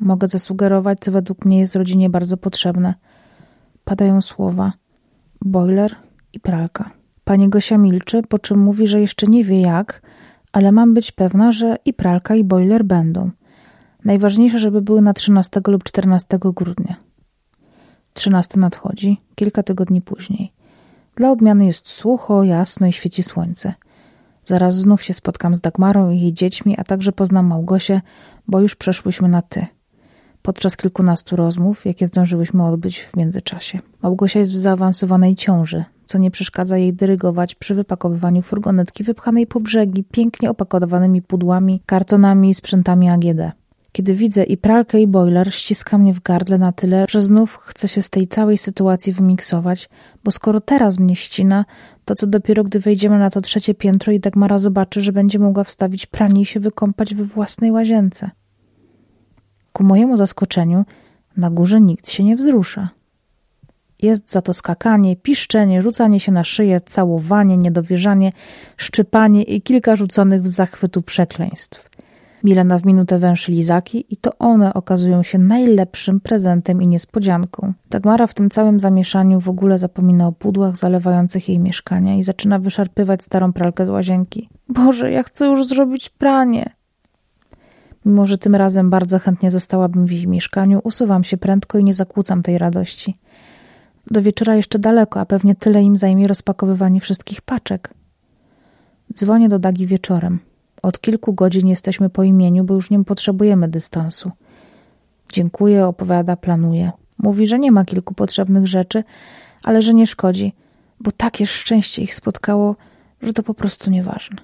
Mogę 0.00 0.28
zasugerować, 0.28 0.98
co 1.00 1.12
według 1.12 1.44
mnie 1.44 1.60
jest 1.60 1.76
rodzinie 1.76 2.10
bardzo 2.10 2.36
potrzebne. 2.36 2.94
Padają 3.84 4.20
słowa: 4.20 4.72
boiler 5.40 5.96
i 6.32 6.40
pralka. 6.40 6.90
Pani 7.24 7.48
Gosia 7.48 7.78
milczy, 7.78 8.22
po 8.28 8.38
czym 8.38 8.58
mówi, 8.58 8.86
że 8.86 9.00
jeszcze 9.00 9.26
nie 9.26 9.44
wie 9.44 9.60
jak, 9.60 10.02
ale 10.52 10.72
mam 10.72 10.94
być 10.94 11.12
pewna, 11.12 11.52
że 11.52 11.76
i 11.84 11.94
pralka, 11.94 12.34
i 12.34 12.44
boiler 12.44 12.84
będą. 12.84 13.30
Najważniejsze, 14.04 14.58
żeby 14.58 14.82
były 14.82 15.00
na 15.00 15.12
13 15.12 15.60
lub 15.66 15.84
14 15.84 16.38
grudnia. 16.40 16.96
13 18.12 18.60
nadchodzi, 18.60 19.20
kilka 19.34 19.62
tygodni 19.62 20.02
później. 20.02 20.52
Dla 21.18 21.30
odmiany 21.30 21.66
jest 21.66 21.88
sucho, 21.88 22.44
jasno 22.44 22.86
i 22.86 22.92
świeci 22.92 23.22
słońce. 23.22 23.74
Zaraz 24.44 24.76
znów 24.76 25.02
się 25.02 25.14
spotkam 25.14 25.54
z 25.54 25.60
Dagmarą 25.60 26.10
i 26.10 26.20
jej 26.20 26.32
dziećmi, 26.32 26.74
a 26.78 26.84
także 26.84 27.12
poznam 27.12 27.46
Małgosię, 27.46 28.00
bo 28.48 28.60
już 28.60 28.76
przeszłyśmy 28.76 29.28
na 29.28 29.42
ty. 29.42 29.66
Podczas 30.42 30.76
kilkunastu 30.76 31.36
rozmów, 31.36 31.86
jakie 31.86 32.06
zdążyłyśmy 32.06 32.66
odbyć 32.66 33.00
w 33.00 33.16
międzyczasie. 33.16 33.78
Małgosia 34.02 34.40
jest 34.40 34.52
w 34.52 34.58
zaawansowanej 34.58 35.34
ciąży, 35.34 35.84
co 36.06 36.18
nie 36.18 36.30
przeszkadza 36.30 36.78
jej 36.78 36.94
dyrygować 36.94 37.54
przy 37.54 37.74
wypakowywaniu 37.74 38.42
furgonetki 38.42 39.04
wypchanej 39.04 39.46
po 39.46 39.60
brzegi 39.60 40.04
pięknie 40.04 40.50
opakowanymi 40.50 41.22
pudłami, 41.22 41.82
kartonami 41.86 42.50
i 42.50 42.54
sprzętami 42.54 43.10
AGD. 43.10 43.57
Kiedy 43.92 44.14
widzę 44.14 44.44
i 44.44 44.56
pralkę, 44.56 45.00
i 45.00 45.06
boiler, 45.06 45.54
ściska 45.54 45.98
mnie 45.98 46.14
w 46.14 46.22
gardle 46.22 46.58
na 46.58 46.72
tyle, 46.72 47.06
że 47.08 47.22
znów 47.22 47.56
chcę 47.56 47.88
się 47.88 48.02
z 48.02 48.10
tej 48.10 48.28
całej 48.28 48.58
sytuacji 48.58 49.12
wymiksować, 49.12 49.88
bo 50.24 50.30
skoro 50.30 50.60
teraz 50.60 50.98
mnie 50.98 51.16
ścina, 51.16 51.64
to 52.04 52.14
co 52.14 52.26
dopiero 52.26 52.64
gdy 52.64 52.80
wejdziemy 52.80 53.18
na 53.18 53.30
to 53.30 53.40
trzecie 53.40 53.74
piętro 53.74 54.12
i 54.12 54.20
Dagmara 54.20 54.58
zobaczy, 54.58 55.00
że 55.00 55.12
będzie 55.12 55.38
mogła 55.38 55.64
wstawić 55.64 56.06
pranie 56.06 56.40
i 56.40 56.44
się 56.44 56.60
wykąpać 56.60 57.14
we 57.14 57.24
własnej 57.24 57.72
łazience. 57.72 58.30
Ku 59.72 59.84
mojemu 59.84 60.16
zaskoczeniu 60.16 60.84
na 61.36 61.50
górze 61.50 61.80
nikt 61.80 62.10
się 62.10 62.24
nie 62.24 62.36
wzrusza. 62.36 62.88
Jest 64.02 64.32
za 64.32 64.42
to 64.42 64.54
skakanie, 64.54 65.16
piszczenie, 65.16 65.82
rzucanie 65.82 66.20
się 66.20 66.32
na 66.32 66.44
szyję, 66.44 66.80
całowanie, 66.80 67.56
niedowierzanie, 67.56 68.32
szczypanie 68.76 69.42
i 69.42 69.62
kilka 69.62 69.96
rzuconych 69.96 70.42
w 70.42 70.48
zachwytu 70.48 71.02
przekleństw. 71.02 71.90
Milena 72.44 72.78
w 72.78 72.86
minutę 72.86 73.18
węszy 73.18 73.52
lizaki 73.52 74.04
i 74.10 74.16
to 74.16 74.38
one 74.38 74.74
okazują 74.74 75.22
się 75.22 75.38
najlepszym 75.38 76.20
prezentem 76.20 76.82
i 76.82 76.86
niespodzianką. 76.86 77.72
Dagmara 77.90 78.26
w 78.26 78.34
tym 78.34 78.50
całym 78.50 78.80
zamieszaniu 78.80 79.40
w 79.40 79.48
ogóle 79.48 79.78
zapomina 79.78 80.26
o 80.26 80.32
pudłach 80.32 80.76
zalewających 80.76 81.48
jej 81.48 81.58
mieszkania 81.58 82.16
i 82.16 82.22
zaczyna 82.22 82.58
wyszarpywać 82.58 83.22
starą 83.22 83.52
pralkę 83.52 83.86
z 83.86 83.88
łazienki. 83.88 84.48
Boże, 84.68 85.10
ja 85.10 85.22
chcę 85.22 85.46
już 85.46 85.66
zrobić 85.66 86.08
pranie! 86.08 86.70
Mimo, 88.04 88.26
że 88.26 88.38
tym 88.38 88.54
razem 88.54 88.90
bardzo 88.90 89.18
chętnie 89.18 89.50
zostałabym 89.50 90.06
w 90.06 90.12
jej 90.12 90.26
mieszkaniu, 90.26 90.80
usuwam 90.84 91.24
się 91.24 91.36
prędko 91.36 91.78
i 91.78 91.84
nie 91.84 91.94
zakłócam 91.94 92.42
tej 92.42 92.58
radości. 92.58 93.16
Do 94.10 94.22
wieczora 94.22 94.56
jeszcze 94.56 94.78
daleko, 94.78 95.20
a 95.20 95.26
pewnie 95.26 95.54
tyle 95.54 95.82
im 95.82 95.96
zajmie 95.96 96.28
rozpakowywanie 96.28 97.00
wszystkich 97.00 97.42
paczek. 97.42 97.94
Dzwonię 99.14 99.48
do 99.48 99.58
Dagi 99.58 99.86
wieczorem. 99.86 100.47
Od 100.82 101.00
kilku 101.00 101.32
godzin 101.32 101.66
jesteśmy 101.66 102.10
po 102.10 102.22
imieniu, 102.22 102.64
bo 102.64 102.74
już 102.74 102.90
nie 102.90 103.04
potrzebujemy 103.04 103.68
dystansu. 103.68 104.30
Dziękuję, 105.32 105.86
opowiada, 105.86 106.36
planuje. 106.36 106.92
Mówi, 107.18 107.46
że 107.46 107.58
nie 107.58 107.72
ma 107.72 107.84
kilku 107.84 108.14
potrzebnych 108.14 108.66
rzeczy, 108.66 109.04
ale 109.64 109.82
że 109.82 109.94
nie 109.94 110.06
szkodzi, 110.06 110.52
bo 111.00 111.12
takie 111.12 111.46
szczęście 111.46 112.02
ich 112.02 112.14
spotkało, 112.14 112.76
że 113.22 113.32
to 113.32 113.42
po 113.42 113.54
prostu 113.54 113.90
nieważne. 113.90 114.36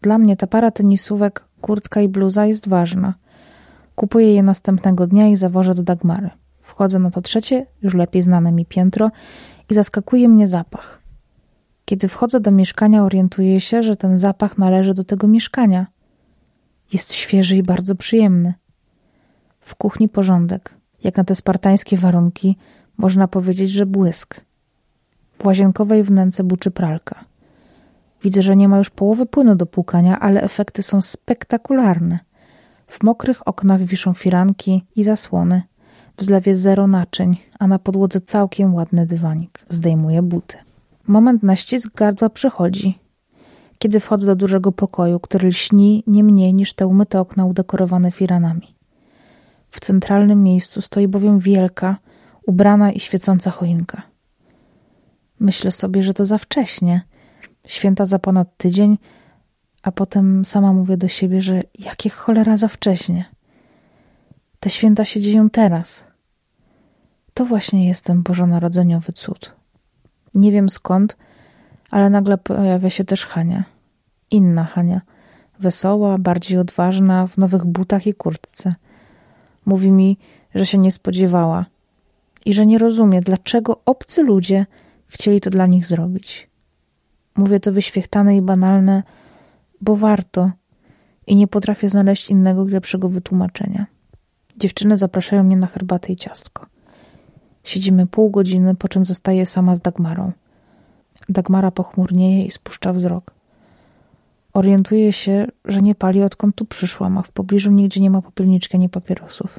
Dla 0.00 0.18
mnie 0.18 0.36
ta 0.36 0.46
para 0.46 0.70
tenisówek, 0.70 1.44
kurtka 1.60 2.00
i 2.00 2.08
bluza 2.08 2.46
jest 2.46 2.68
ważna. 2.68 3.14
Kupuję 3.94 4.34
je 4.34 4.42
następnego 4.42 5.06
dnia 5.06 5.28
i 5.28 5.36
zawożę 5.36 5.74
do 5.74 5.82
Dagmary. 5.82 6.30
Wchodzę 6.60 6.98
na 6.98 7.10
to 7.10 7.20
trzecie, 7.20 7.66
już 7.82 7.94
lepiej 7.94 8.22
znane 8.22 8.52
mi 8.52 8.66
piętro 8.66 9.10
i 9.70 9.74
zaskakuje 9.74 10.28
mnie 10.28 10.48
zapach. 10.48 11.03
Kiedy 11.84 12.08
wchodzę 12.08 12.40
do 12.40 12.50
mieszkania, 12.50 13.04
orientuję 13.04 13.60
się, 13.60 13.82
że 13.82 13.96
ten 13.96 14.18
zapach 14.18 14.58
należy 14.58 14.94
do 14.94 15.04
tego 15.04 15.26
mieszkania. 15.26 15.86
Jest 16.92 17.12
świeży 17.12 17.56
i 17.56 17.62
bardzo 17.62 17.94
przyjemny. 17.94 18.54
W 19.60 19.74
kuchni 19.74 20.08
porządek. 20.08 20.74
Jak 21.04 21.16
na 21.16 21.24
te 21.24 21.34
spartańskie 21.34 21.96
warunki, 21.96 22.56
można 22.96 23.28
powiedzieć, 23.28 23.70
że 23.70 23.86
błysk. 23.86 24.40
W 25.38 25.46
łazienkowej 25.46 26.02
wnęce 26.02 26.44
buczy 26.44 26.70
pralka. 26.70 27.24
Widzę, 28.22 28.42
że 28.42 28.56
nie 28.56 28.68
ma 28.68 28.78
już 28.78 28.90
połowy 28.90 29.26
płynu 29.26 29.56
do 29.56 29.66
płukania, 29.66 30.20
ale 30.20 30.42
efekty 30.42 30.82
są 30.82 31.02
spektakularne. 31.02 32.18
W 32.86 33.02
mokrych 33.02 33.48
oknach 33.48 33.82
wiszą 33.82 34.12
firanki 34.12 34.84
i 34.96 35.04
zasłony. 35.04 35.62
W 36.16 36.24
zlewie 36.24 36.56
zero 36.56 36.86
naczyń, 36.86 37.36
a 37.58 37.66
na 37.66 37.78
podłodze 37.78 38.20
całkiem 38.20 38.74
ładny 38.74 39.06
dywanik. 39.06 39.64
Zdejmuję 39.68 40.22
buty. 40.22 40.63
Moment 41.06 41.42
na 41.42 41.56
ścisk 41.56 41.94
gardła 41.94 42.30
przychodzi, 42.30 42.98
kiedy 43.78 44.00
wchodzę 44.00 44.26
do 44.26 44.36
dużego 44.36 44.72
pokoju, 44.72 45.20
który 45.20 45.48
lśni 45.48 46.04
nie 46.06 46.24
mniej 46.24 46.54
niż 46.54 46.72
te 46.72 46.86
umyte 46.86 47.20
okna 47.20 47.44
udekorowane 47.44 48.12
firanami. 48.12 48.74
W 49.68 49.80
centralnym 49.80 50.42
miejscu 50.42 50.82
stoi 50.82 51.08
bowiem 51.08 51.38
wielka, 51.38 51.96
ubrana 52.46 52.92
i 52.92 53.00
świecąca 53.00 53.50
choinka. 53.50 54.02
Myślę 55.40 55.70
sobie, 55.70 56.02
że 56.02 56.14
to 56.14 56.26
za 56.26 56.38
wcześnie. 56.38 57.02
Święta 57.66 58.06
za 58.06 58.18
ponad 58.18 58.56
tydzień, 58.56 58.98
a 59.82 59.92
potem 59.92 60.44
sama 60.44 60.72
mówię 60.72 60.96
do 60.96 61.08
siebie, 61.08 61.42
że 61.42 61.62
jakie 61.78 62.10
cholera 62.10 62.56
za 62.56 62.68
wcześnie. 62.68 63.24
Te 64.60 64.70
święta 64.70 65.04
się 65.04 65.20
dzieją 65.20 65.50
teraz. 65.50 66.06
To 67.34 67.44
właśnie 67.44 67.88
jest 67.88 68.04
ten 68.04 68.22
bożonarodzeniowy 68.22 69.12
cud. 69.12 69.63
Nie 70.34 70.52
wiem 70.52 70.68
skąd, 70.68 71.16
ale 71.90 72.10
nagle 72.10 72.38
pojawia 72.38 72.90
się 72.90 73.04
też 73.04 73.26
Hania. 73.26 73.64
Inna 74.30 74.64
Hania. 74.64 75.00
Wesoła, 75.58 76.18
bardziej 76.18 76.58
odważna, 76.58 77.26
w 77.26 77.36
nowych 77.36 77.64
butach 77.64 78.06
i 78.06 78.14
kurtce. 78.14 78.74
Mówi 79.66 79.90
mi, 79.90 80.18
że 80.54 80.66
się 80.66 80.78
nie 80.78 80.92
spodziewała 80.92 81.66
i 82.44 82.54
że 82.54 82.66
nie 82.66 82.78
rozumie, 82.78 83.20
dlaczego 83.20 83.80
obcy 83.84 84.22
ludzie 84.22 84.66
chcieli 85.06 85.40
to 85.40 85.50
dla 85.50 85.66
nich 85.66 85.86
zrobić. 85.86 86.48
Mówię 87.36 87.60
to 87.60 87.72
wyświechtane 87.72 88.36
i 88.36 88.42
banalne, 88.42 89.02
bo 89.80 89.96
warto 89.96 90.50
i 91.26 91.36
nie 91.36 91.48
potrafię 91.48 91.88
znaleźć 91.88 92.30
innego, 92.30 92.64
lepszego 92.64 93.08
wytłumaczenia. 93.08 93.86
Dziewczyny 94.56 94.98
zapraszają 94.98 95.44
mnie 95.44 95.56
na 95.56 95.66
herbatę 95.66 96.12
i 96.12 96.16
ciastko. 96.16 96.66
Siedzimy 97.64 98.06
pół 98.06 98.30
godziny, 98.30 98.74
po 98.74 98.88
czym 98.88 99.06
zostaję 99.06 99.46
sama 99.46 99.76
z 99.76 99.80
Dagmarą. 99.80 100.32
Dagmara 101.28 101.70
pochmurnieje 101.70 102.46
i 102.46 102.50
spuszcza 102.50 102.92
wzrok. 102.92 103.34
Orientuję 104.52 105.12
się, 105.12 105.46
że 105.64 105.82
nie 105.82 105.94
pali 105.94 106.22
odkąd 106.22 106.54
tu 106.54 106.64
przyszłam, 106.64 107.18
a 107.18 107.22
w 107.22 107.32
pobliżu 107.32 107.70
nigdzie 107.70 108.00
nie 108.00 108.10
ma 108.10 108.22
popielniczki 108.22 108.76
ani 108.76 108.88
papierosów. 108.88 109.58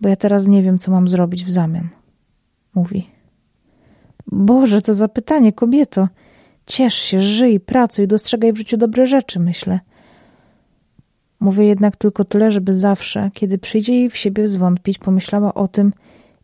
Bo 0.00 0.08
ja 0.08 0.16
teraz 0.16 0.46
nie 0.46 0.62
wiem, 0.62 0.78
co 0.78 0.90
mam 0.90 1.08
zrobić 1.08 1.44
w 1.44 1.50
zamian. 1.50 1.88
Mówi. 2.74 3.10
Boże, 4.26 4.80
to 4.80 4.94
zapytanie, 4.94 5.52
kobieto. 5.52 6.08
Ciesz 6.66 6.94
się, 6.94 7.20
żyj, 7.20 7.60
pracuj, 7.60 8.06
dostrzegaj 8.06 8.52
w 8.52 8.56
życiu 8.56 8.76
dobre 8.76 9.06
rzeczy, 9.06 9.40
myślę. 9.40 9.80
Mówię 11.40 11.64
jednak 11.64 11.96
tylko 11.96 12.24
tyle, 12.24 12.50
żeby 12.50 12.76
zawsze, 12.76 13.30
kiedy 13.34 13.58
przyjdzie 13.58 13.94
jej 13.94 14.10
w 14.10 14.16
siebie 14.16 14.48
zwątpić, 14.48 14.98
pomyślała 14.98 15.54
o 15.54 15.68
tym, 15.68 15.92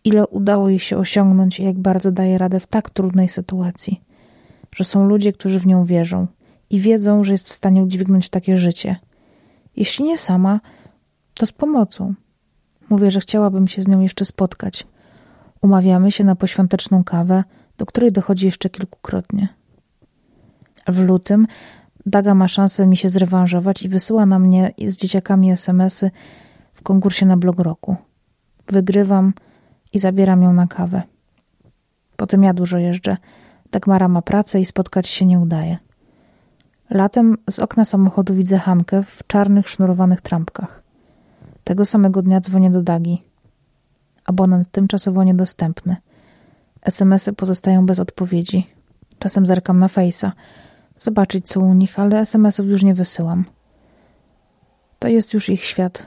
ile 0.04 0.26
udało 0.26 0.68
jej 0.68 0.78
się 0.78 0.98
osiągnąć 0.98 1.60
i 1.60 1.64
jak 1.64 1.78
bardzo 1.78 2.12
daje 2.12 2.38
radę 2.38 2.60
w 2.60 2.66
tak 2.66 2.90
trudnej 2.90 3.28
sytuacji. 3.28 4.00
Że 4.76 4.84
są 4.84 5.06
ludzie, 5.06 5.32
którzy 5.32 5.60
w 5.60 5.66
nią 5.66 5.84
wierzą 5.84 6.26
i 6.70 6.80
wiedzą, 6.80 7.24
że 7.24 7.32
jest 7.32 7.48
w 7.48 7.52
stanie 7.52 7.82
udźwignąć 7.82 8.28
takie 8.28 8.58
życie. 8.58 8.96
Jeśli 9.76 10.04
nie 10.04 10.18
sama, 10.18 10.60
to 11.34 11.46
z 11.46 11.52
pomocą. 11.52 12.14
Mówię, 12.90 13.10
że 13.10 13.20
chciałabym 13.20 13.68
się 13.68 13.82
z 13.82 13.88
nią 13.88 14.00
jeszcze 14.00 14.24
spotkać. 14.24 14.86
Umawiamy 15.60 16.12
się 16.12 16.24
na 16.24 16.36
poświąteczną 16.36 17.04
kawę, 17.04 17.44
do 17.78 17.86
której 17.86 18.12
dochodzi 18.12 18.46
jeszcze 18.46 18.70
kilkukrotnie. 18.70 19.48
W 20.88 20.98
lutym 20.98 21.46
Daga 22.06 22.34
ma 22.34 22.48
szansę 22.48 22.86
mi 22.86 22.96
się 22.96 23.08
zrewanżować 23.08 23.82
i 23.82 23.88
wysyła 23.88 24.26
na 24.26 24.38
mnie 24.38 24.70
z 24.86 24.96
dzieciakami 24.96 25.50
SMSy 25.50 26.10
w 26.74 26.82
konkursie 26.82 27.26
na 27.26 27.36
blog 27.36 27.58
roku. 27.58 27.96
Wygrywam 28.66 29.32
i 29.94 29.98
zabieram 29.98 30.42
ją 30.42 30.52
na 30.52 30.66
kawę. 30.66 31.02
Potem 32.16 32.42
ja 32.42 32.54
dużo 32.54 32.78
jeżdżę. 32.78 33.16
Dagmara 33.70 34.08
ma 34.08 34.22
pracę 34.22 34.60
i 34.60 34.64
spotkać 34.64 35.08
się 35.08 35.26
nie 35.26 35.40
udaje. 35.40 35.78
Latem 36.90 37.36
z 37.50 37.58
okna 37.58 37.84
samochodu 37.84 38.34
widzę 38.34 38.58
Hankę 38.58 39.02
w 39.02 39.26
czarnych, 39.26 39.68
sznurowanych 39.68 40.20
trampkach. 40.20 40.82
Tego 41.64 41.84
samego 41.84 42.22
dnia 42.22 42.40
dzwonię 42.40 42.70
do 42.70 42.82
Dagi. 42.82 43.22
Abonent 44.24 44.70
tymczasowo 44.70 45.24
niedostępny. 45.24 45.96
SMSy 46.82 47.32
pozostają 47.32 47.86
bez 47.86 47.98
odpowiedzi. 47.98 48.66
Czasem 49.18 49.46
zerkam 49.46 49.78
na 49.78 49.86
Face'a, 49.86 50.30
zobaczyć 50.98 51.46
co 51.46 51.60
u 51.60 51.74
nich, 51.74 51.98
ale 51.98 52.20
SMSów 52.20 52.66
już 52.66 52.82
nie 52.82 52.94
wysyłam. 52.94 53.44
To 54.98 55.08
jest 55.08 55.34
już 55.34 55.48
ich 55.48 55.64
świat. 55.64 56.06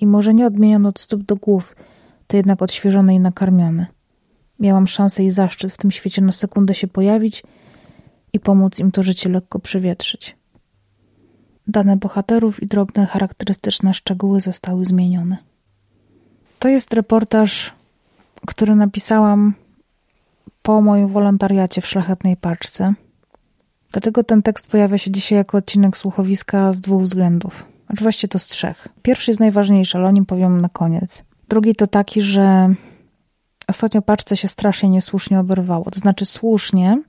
I 0.00 0.06
może 0.06 0.34
nie 0.34 0.46
odmieniony 0.46 0.88
od 0.88 1.00
stóp 1.00 1.22
do 1.22 1.36
głów– 1.36 1.76
to 2.30 2.36
jednak 2.36 2.62
odświeżony 2.62 3.14
i 3.14 3.20
nakarmiony. 3.20 3.86
Miałam 4.60 4.88
szansę 4.88 5.24
i 5.24 5.30
zaszczyt 5.30 5.72
w 5.72 5.76
tym 5.76 5.90
świecie 5.90 6.22
na 6.22 6.32
sekundę 6.32 6.74
się 6.74 6.86
pojawić 6.86 7.42
i 8.32 8.40
pomóc 8.40 8.78
im 8.78 8.92
to 8.92 9.02
życie 9.02 9.28
lekko 9.28 9.58
przewietrzyć. 9.58 10.36
Dane 11.66 11.96
bohaterów 11.96 12.62
i 12.62 12.66
drobne 12.66 13.06
charakterystyczne 13.06 13.94
szczegóły 13.94 14.40
zostały 14.40 14.84
zmienione. 14.84 15.36
To 16.58 16.68
jest 16.68 16.94
reportaż, 16.94 17.72
który 18.46 18.74
napisałam 18.74 19.54
po 20.62 20.80
moim 20.80 21.08
wolontariacie 21.08 21.80
w 21.80 21.86
szlachetnej 21.86 22.36
paczce. 22.36 22.94
Dlatego 23.92 24.24
ten 24.24 24.42
tekst 24.42 24.66
pojawia 24.66 24.98
się 24.98 25.10
dzisiaj 25.10 25.38
jako 25.38 25.58
odcinek 25.58 25.96
słuchowiska 25.96 26.72
z 26.72 26.80
dwóch 26.80 27.02
względów. 27.02 27.66
Oczywiście 27.88 28.28
to 28.28 28.38
z 28.38 28.46
trzech. 28.46 28.88
Pierwszy 29.02 29.30
jest 29.30 29.40
najważniejszy, 29.40 29.98
ale 29.98 30.08
o 30.08 30.10
nim 30.10 30.26
powiem 30.26 30.60
na 30.60 30.68
koniec. 30.68 31.29
Drugi 31.50 31.74
to 31.74 31.86
taki, 31.86 32.22
że 32.22 32.74
ostatnio 33.68 34.02
paczce 34.02 34.36
się 34.36 34.48
strasznie 34.48 34.88
niesłusznie 34.88 35.40
oberwało. 35.40 35.84
To 35.84 36.00
znaczy 36.00 36.24
słusznie 36.24 37.02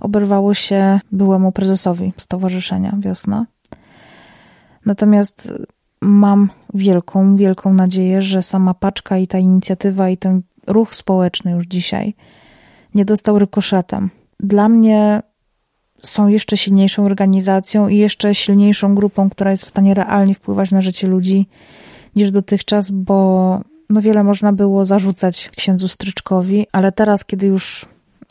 oberwało 0.00 0.54
się 0.54 1.00
byłemu 1.12 1.52
prezesowi 1.52 2.12
Stowarzyszenia 2.16 2.94
Wiosna. 2.98 3.46
Natomiast 4.86 5.52
mam 6.00 6.50
wielką, 6.74 7.36
wielką 7.36 7.74
nadzieję, 7.74 8.22
że 8.22 8.42
sama 8.42 8.74
paczka 8.74 9.18
i 9.18 9.26
ta 9.26 9.38
inicjatywa 9.38 10.08
i 10.08 10.16
ten 10.16 10.42
ruch 10.66 10.94
społeczny 10.94 11.50
już 11.50 11.66
dzisiaj 11.66 12.14
nie 12.94 13.04
dostał 13.04 13.38
rykoszetem. 13.38 14.10
Dla 14.40 14.68
mnie 14.68 15.22
są 16.02 16.28
jeszcze 16.28 16.56
silniejszą 16.56 17.04
organizacją 17.04 17.88
i 17.88 17.96
jeszcze 17.96 18.34
silniejszą 18.34 18.94
grupą, 18.94 19.30
która 19.30 19.50
jest 19.50 19.64
w 19.64 19.68
stanie 19.68 19.94
realnie 19.94 20.34
wpływać 20.34 20.70
na 20.70 20.80
życie 20.80 21.08
ludzi 21.08 21.48
niż 22.16 22.30
dotychczas, 22.30 22.90
bo 22.90 23.60
no 23.90 24.02
wiele 24.02 24.24
można 24.24 24.52
było 24.52 24.86
zarzucać 24.86 25.50
księdzu 25.56 25.88
Stryczkowi, 25.88 26.66
ale 26.72 26.92
teraz, 26.92 27.24
kiedy 27.24 27.46
już 27.46 27.86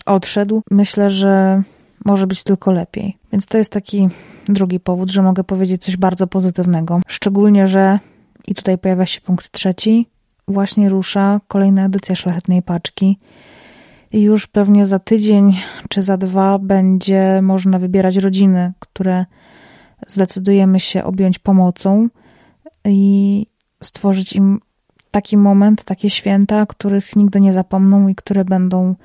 odszedł, 0.05 0.61
myślę, 0.71 1.09
że 1.09 1.63
może 2.05 2.27
być 2.27 2.43
tylko 2.43 2.71
lepiej. 2.71 3.17
Więc 3.31 3.45
to 3.45 3.57
jest 3.57 3.71
taki 3.71 4.09
drugi 4.47 4.79
powód, 4.79 5.11
że 5.11 5.21
mogę 5.21 5.43
powiedzieć 5.43 5.83
coś 5.83 5.97
bardzo 5.97 6.27
pozytywnego. 6.27 6.99
Szczególnie, 7.07 7.67
że 7.67 7.99
i 8.47 8.55
tutaj 8.55 8.77
pojawia 8.77 9.05
się 9.05 9.21
punkt 9.21 9.51
trzeci, 9.51 10.09
właśnie 10.47 10.89
rusza 10.89 11.39
kolejna 11.47 11.85
edycja 11.85 12.15
Szlachetnej 12.15 12.61
Paczki. 12.61 13.19
I 14.11 14.21
już 14.21 14.47
pewnie 14.47 14.85
za 14.85 14.99
tydzień 14.99 15.57
czy 15.89 16.03
za 16.03 16.17
dwa 16.17 16.59
będzie 16.59 17.39
można 17.41 17.79
wybierać 17.79 18.17
rodziny, 18.17 18.73
które 18.79 19.25
zdecydujemy 20.07 20.79
się 20.79 21.03
objąć 21.03 21.39
pomocą 21.39 22.07
i 22.85 23.45
stworzyć 23.83 24.33
im 24.33 24.59
taki 25.11 25.37
moment, 25.37 25.83
takie 25.83 26.09
święta, 26.09 26.65
których 26.65 27.15
nigdy 27.15 27.41
nie 27.41 27.53
zapomną 27.53 28.07
i 28.07 28.15
które 28.15 28.45
będą 28.45 28.95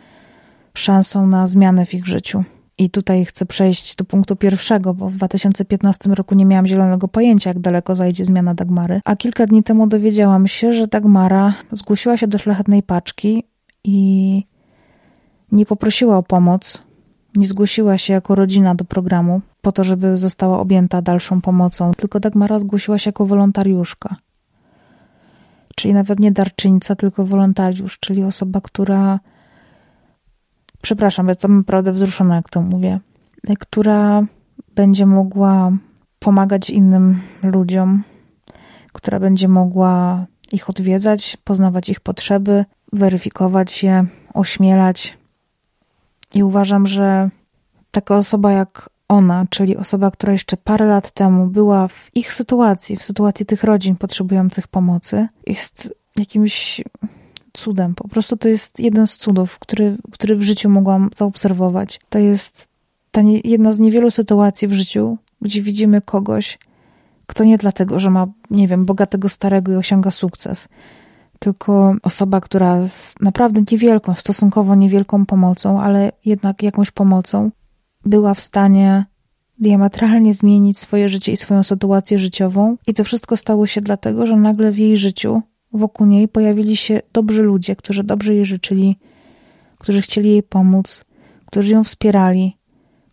szansą 0.74 1.26
na 1.26 1.48
zmianę 1.48 1.86
w 1.86 1.94
ich 1.94 2.06
życiu. 2.06 2.44
I 2.78 2.90
tutaj 2.90 3.24
chcę 3.24 3.46
przejść 3.46 3.96
do 3.96 4.04
punktu 4.04 4.36
pierwszego, 4.36 4.94
bo 4.94 5.08
w 5.08 5.16
2015 5.16 6.10
roku 6.10 6.34
nie 6.34 6.44
miałam 6.46 6.66
zielonego 6.66 7.08
pojęcia, 7.08 7.50
jak 7.50 7.58
daleko 7.58 7.94
zajdzie 7.94 8.24
zmiana 8.24 8.54
Dagmary. 8.54 9.00
A 9.04 9.16
kilka 9.16 9.46
dni 9.46 9.62
temu 9.62 9.86
dowiedziałam 9.86 10.48
się, 10.48 10.72
że 10.72 10.86
Dagmara 10.86 11.54
zgłosiła 11.72 12.16
się 12.16 12.26
do 12.26 12.38
szlachetnej 12.38 12.82
paczki 12.82 13.44
i 13.84 14.42
nie 15.52 15.66
poprosiła 15.66 16.16
o 16.18 16.22
pomoc, 16.22 16.82
nie 17.36 17.46
zgłosiła 17.46 17.98
się 17.98 18.12
jako 18.12 18.34
rodzina 18.34 18.74
do 18.74 18.84
programu 18.84 19.40
po 19.62 19.72
to, 19.72 19.84
żeby 19.84 20.16
została 20.16 20.60
objęta 20.60 21.02
dalszą 21.02 21.40
pomocą, 21.40 21.92
tylko 21.94 22.20
Dagmara 22.20 22.58
zgłosiła 22.58 22.98
się 22.98 23.08
jako 23.08 23.26
wolontariuszka. 23.26 24.16
Czyli 25.80 25.94
nawet 25.94 26.20
nie 26.20 26.32
darczyńca, 26.32 26.94
tylko 26.96 27.24
wolontariusz, 27.24 27.98
czyli 28.00 28.24
osoba, 28.24 28.60
która 28.60 29.20
przepraszam, 30.82 31.28
jestem 31.28 31.56
naprawdę 31.56 31.92
wzruszona, 31.92 32.36
jak 32.36 32.50
to 32.50 32.60
mówię, 32.60 33.00
która 33.58 34.22
będzie 34.74 35.06
mogła 35.06 35.72
pomagać 36.18 36.70
innym 36.70 37.20
ludziom, 37.42 38.02
która 38.92 39.20
będzie 39.20 39.48
mogła 39.48 40.26
ich 40.52 40.70
odwiedzać, 40.70 41.36
poznawać 41.44 41.88
ich 41.88 42.00
potrzeby, 42.00 42.64
weryfikować 42.92 43.82
je, 43.82 44.04
ośmielać. 44.34 45.18
I 46.34 46.42
uważam, 46.42 46.86
że 46.86 47.30
taka 47.90 48.16
osoba 48.16 48.52
jak 48.52 48.90
ona, 49.10 49.46
czyli 49.50 49.76
osoba, 49.76 50.10
która 50.10 50.32
jeszcze 50.32 50.56
parę 50.56 50.86
lat 50.86 51.12
temu 51.12 51.46
była 51.46 51.88
w 51.88 52.10
ich 52.14 52.32
sytuacji, 52.32 52.96
w 52.96 53.02
sytuacji 53.02 53.46
tych 53.46 53.64
rodzin 53.64 53.96
potrzebujących 53.96 54.68
pomocy, 54.68 55.28
jest 55.46 55.94
jakimś 56.16 56.80
cudem. 57.52 57.94
Po 57.94 58.08
prostu 58.08 58.36
to 58.36 58.48
jest 58.48 58.80
jeden 58.80 59.06
z 59.06 59.16
cudów, 59.16 59.58
który, 59.58 59.98
który 60.12 60.36
w 60.36 60.42
życiu 60.42 60.68
mogłam 60.68 61.10
zaobserwować. 61.16 62.00
To 62.08 62.18
jest 62.18 62.68
ta 63.10 63.22
nie, 63.22 63.40
jedna 63.44 63.72
z 63.72 63.78
niewielu 63.78 64.10
sytuacji 64.10 64.68
w 64.68 64.72
życiu, 64.72 65.18
gdzie 65.40 65.62
widzimy 65.62 66.00
kogoś, 66.00 66.58
kto 67.26 67.44
nie 67.44 67.58
dlatego, 67.58 67.98
że 67.98 68.10
ma, 68.10 68.26
nie 68.50 68.68
wiem, 68.68 68.84
bogatego 68.84 69.28
starego 69.28 69.72
i 69.72 69.76
osiąga 69.76 70.10
sukces, 70.10 70.68
tylko 71.38 71.94
osoba, 72.02 72.40
która 72.40 72.86
z 72.86 73.14
naprawdę 73.20 73.62
niewielką, 73.72 74.14
stosunkowo 74.14 74.74
niewielką 74.74 75.26
pomocą, 75.26 75.80
ale 75.80 76.12
jednak 76.24 76.62
jakąś 76.62 76.90
pomocą, 76.90 77.50
była 78.04 78.34
w 78.34 78.40
stanie 78.40 79.04
diametralnie 79.58 80.34
zmienić 80.34 80.78
swoje 80.78 81.08
życie 81.08 81.32
i 81.32 81.36
swoją 81.36 81.62
sytuację 81.62 82.18
życiową. 82.18 82.76
I 82.86 82.94
to 82.94 83.04
wszystko 83.04 83.36
stało 83.36 83.66
się 83.66 83.80
dlatego, 83.80 84.26
że 84.26 84.36
nagle 84.36 84.72
w 84.72 84.78
jej 84.78 84.96
życiu 84.96 85.42
wokół 85.72 86.06
niej 86.06 86.28
pojawili 86.28 86.76
się 86.76 87.00
dobrzy 87.12 87.42
ludzie, 87.42 87.76
którzy 87.76 88.04
dobrze 88.04 88.34
jej 88.34 88.44
życzyli, 88.44 88.98
którzy 89.78 90.02
chcieli 90.02 90.30
jej 90.30 90.42
pomóc, 90.42 91.04
którzy 91.46 91.72
ją 91.72 91.84
wspierali, 91.84 92.56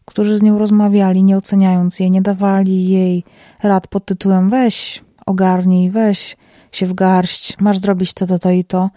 którzy 0.06 0.38
z 0.38 0.41
nią 0.41 0.58
rozmawiali, 0.58 1.23
nie 1.23 1.38
oceniając 1.38 2.00
jej, 2.00 2.12
nie 2.12 2.21
dawali 2.21 2.89
jej 2.89 3.23
rad 3.63 3.88
pod 3.88 4.06
tytułem 4.06 4.50
weź, 4.50 5.04
ogarnij, 5.26 5.91
weź 5.91 6.38
się 6.71 6.86
w 6.86 6.93
garść, 6.93 7.60
masz 7.60 7.80
zrobić 7.80 8.13
to, 8.13 8.28
to, 8.28 8.39
to 8.39 8.52
i 8.52 8.63
to, 8.63 8.89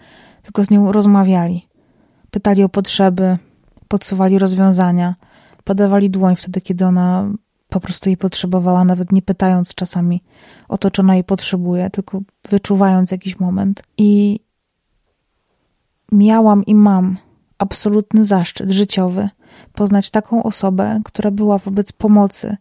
tylko 0.43 0.63
z 0.63 0.69
nią 0.69 0.91
rozmawiali. 0.91 1.67
Pytali 2.31 2.63
o 2.63 2.69
potrzeby, 2.69 3.37
podsuwali 3.87 4.39
rozwiązania, 4.39 5.15
podawali 5.63 6.09
dłoń 6.09 6.35
wtedy, 6.35 6.61
kiedy 6.61 6.85
ona 6.85 7.31
po 7.69 7.79
prostu 7.79 8.09
jej 8.09 8.17
potrzebowała, 8.17 8.85
nawet 8.85 9.11
nie 9.11 9.21
pytając 9.21 9.75
czasami 9.75 10.21
o 10.69 10.77
to, 10.77 10.91
czy 10.91 11.01
ona 11.01 11.13
jej 11.13 11.23
potrzebuje, 11.23 11.89
tylko 11.89 12.21
wyczuwając 12.49 13.11
jakiś 13.11 13.39
moment. 13.39 13.83
I 13.97 14.39
miałam 16.11 16.65
i 16.65 16.75
mam 16.75 17.17
absolutny 17.57 18.25
zaszczyt 18.25 18.71
życiowy 18.71 19.29
poznać 19.73 20.09
taką 20.09 20.43
osobę, 20.43 21.01
która 21.05 21.31
była 21.31 21.57
wobec 21.57 21.91
pomocy 21.91 22.57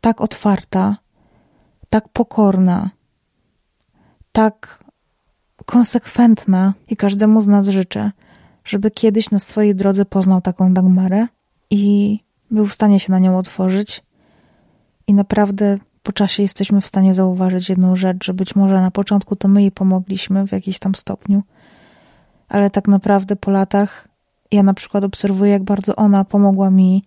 tak 0.00 0.20
otwarta, 0.20 0.96
tak 1.90 2.08
pokorna, 2.08 2.90
tak 4.32 4.84
konsekwentna 5.66 6.74
i 6.88 6.96
każdemu 6.96 7.42
z 7.42 7.46
nas 7.46 7.68
życzę, 7.68 8.10
żeby 8.64 8.90
kiedyś 8.90 9.30
na 9.30 9.38
swojej 9.38 9.74
drodze 9.74 10.04
poznał 10.04 10.40
taką 10.40 10.74
Dagmarę 10.74 11.26
i 11.70 12.18
był 12.52 12.66
w 12.66 12.72
stanie 12.72 13.00
się 13.00 13.12
na 13.12 13.18
nią 13.18 13.38
otworzyć 13.38 14.02
i 15.06 15.14
naprawdę 15.14 15.78
po 16.02 16.12
czasie 16.12 16.42
jesteśmy 16.42 16.80
w 16.80 16.86
stanie 16.86 17.14
zauważyć 17.14 17.68
jedną 17.68 17.96
rzecz, 17.96 18.24
że 18.24 18.34
być 18.34 18.56
może 18.56 18.80
na 18.80 18.90
początku 18.90 19.36
to 19.36 19.48
my 19.48 19.60
jej 19.60 19.72
pomogliśmy 19.72 20.46
w 20.46 20.52
jakimś 20.52 20.78
tam 20.78 20.94
stopniu, 20.94 21.42
ale 22.48 22.70
tak 22.70 22.88
naprawdę 22.88 23.36
po 23.36 23.50
latach 23.50 24.08
ja 24.52 24.62
na 24.62 24.74
przykład 24.74 25.04
obserwuję, 25.04 25.52
jak 25.52 25.62
bardzo 25.62 25.96
ona 25.96 26.24
pomogła 26.24 26.70
mi 26.70 27.04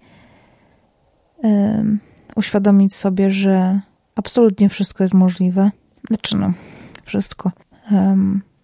uświadomić 2.36 2.96
sobie, 2.96 3.32
że 3.32 3.80
absolutnie 4.16 4.70
wszystko 4.70 5.04
jest 5.04 5.14
możliwe. 5.14 5.72
Znaczy, 6.08 6.38
no, 6.38 6.54
wszystko. 7.04 7.52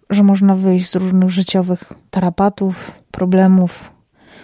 Że 0.09 0.23
można 0.23 0.55
wyjść 0.55 0.89
z 0.89 0.95
różnych 0.95 1.29
życiowych 1.29 1.93
tarapatów, 2.09 3.03
problemów, 3.11 3.91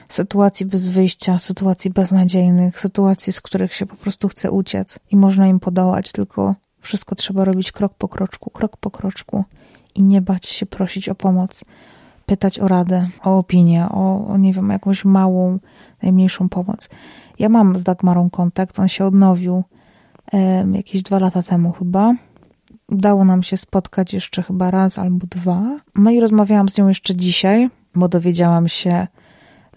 sytuacji 0.09 0.65
bez 0.65 0.87
wyjścia, 0.87 1.39
sytuacji 1.39 1.91
beznadziejnych, 1.91 2.79
sytuacji, 2.79 3.33
z 3.33 3.41
których 3.41 3.73
się 3.73 3.85
po 3.85 3.95
prostu 3.95 4.27
chce 4.27 4.51
uciec 4.51 4.99
i 5.11 5.15
można 5.15 5.47
im 5.47 5.59
podołać, 5.59 6.11
tylko 6.11 6.55
wszystko 6.79 7.15
trzeba 7.15 7.45
robić 7.45 7.71
krok 7.71 7.93
po 7.93 8.07
kroczku, 8.07 8.49
krok 8.49 8.77
po 8.77 8.91
kroczku 8.91 9.43
i 9.95 10.01
nie 10.01 10.21
bać 10.21 10.45
się 10.45 10.65
prosić 10.65 11.09
o 11.09 11.15
pomoc, 11.15 11.63
pytać 12.25 12.59
o 12.59 12.67
radę, 12.67 13.09
o 13.23 13.37
opinię, 13.37 13.85
o, 13.91 14.27
o 14.27 14.37
nie 14.37 14.53
wiem, 14.53 14.69
jakąś 14.69 15.05
małą, 15.05 15.59
najmniejszą 16.03 16.49
pomoc. 16.49 16.89
Ja 17.39 17.49
mam 17.49 17.77
z 17.79 17.83
Dagmarą 17.83 18.29
kontakt, 18.29 18.79
on 18.79 18.87
się 18.87 19.05
odnowił 19.05 19.63
um, 20.33 20.75
jakieś 20.75 21.03
dwa 21.03 21.19
lata 21.19 21.43
temu 21.43 21.71
chyba. 21.71 22.13
Udało 22.89 23.25
nam 23.25 23.43
się 23.43 23.57
spotkać 23.57 24.13
jeszcze 24.13 24.43
chyba 24.43 24.71
raz 24.71 24.99
albo 24.99 25.27
dwa. 25.27 25.79
No 25.95 26.11
i 26.11 26.19
rozmawiałam 26.19 26.69
z 26.69 26.77
nią 26.77 26.87
jeszcze 26.87 27.15
dzisiaj, 27.15 27.69
bo 27.95 28.07
dowiedziałam 28.07 28.67
się, 28.67 29.07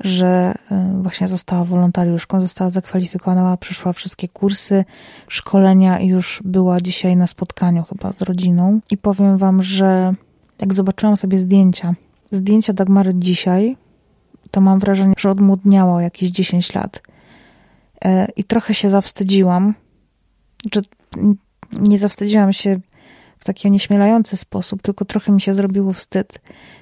że 0.01 0.55
y, 0.99 1.03
właśnie 1.03 1.29
została 1.29 1.65
wolontariuszką, 1.65 2.41
została 2.41 2.71
zakwalifikowana, 2.71 3.57
przeszła 3.57 3.93
wszystkie 3.93 4.29
kursy, 4.29 4.85
szkolenia 5.29 5.99
i 5.99 6.07
już 6.07 6.43
była 6.45 6.81
dzisiaj 6.81 7.17
na 7.17 7.27
spotkaniu 7.27 7.83
chyba 7.83 8.13
z 8.13 8.23
rodziną. 8.23 8.81
I 8.91 8.97
powiem 8.97 9.39
wam, 9.39 9.63
że 9.63 10.15
jak 10.61 10.75
zobaczyłam 10.75 11.17
sobie 11.17 11.39
zdjęcia, 11.39 11.95
zdjęcia 12.31 12.73
Dagmary 12.73 13.13
dzisiaj, 13.15 13.77
to 14.51 14.61
mam 14.61 14.79
wrażenie, 14.79 15.15
że 15.19 15.31
odmłodniała 15.31 16.03
jakieś 16.03 16.31
10 16.31 16.75
lat. 16.75 17.03
E, 18.05 18.29
I 18.37 18.45
trochę 18.45 18.75
się 18.75 18.89
zawstydziłam, 18.89 19.75
że 20.75 20.81
nie 21.81 21.99
zawstydziłam 21.99 22.53
się 22.53 22.81
w 23.41 23.45
taki 23.45 23.69
onieśmielający 23.69 24.37
sposób, 24.37 24.83
tylko 24.83 25.05
trochę 25.05 25.33
mi 25.33 25.41
się 25.41 25.55
zrobiło 25.55 25.93
wstyd, 25.93 26.41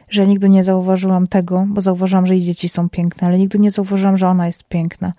że 0.08 0.26
nigdy 0.26 0.48
nie 0.48 0.64
zauważyłam 0.64 1.26
tego, 1.26 1.66
bo 1.68 1.80
zauważyłam, 1.80 2.26
że 2.26 2.34
jej 2.36 2.44
dzieci 2.44 2.68
są 2.68 2.88
piękne, 2.88 3.28
ale 3.28 3.38
nigdy 3.38 3.58
nie 3.58 3.70
zauważyłam, 3.70 4.18
że 4.18 4.28
ona 4.28 4.46
jest 4.46 4.64
piękna. 4.64 5.12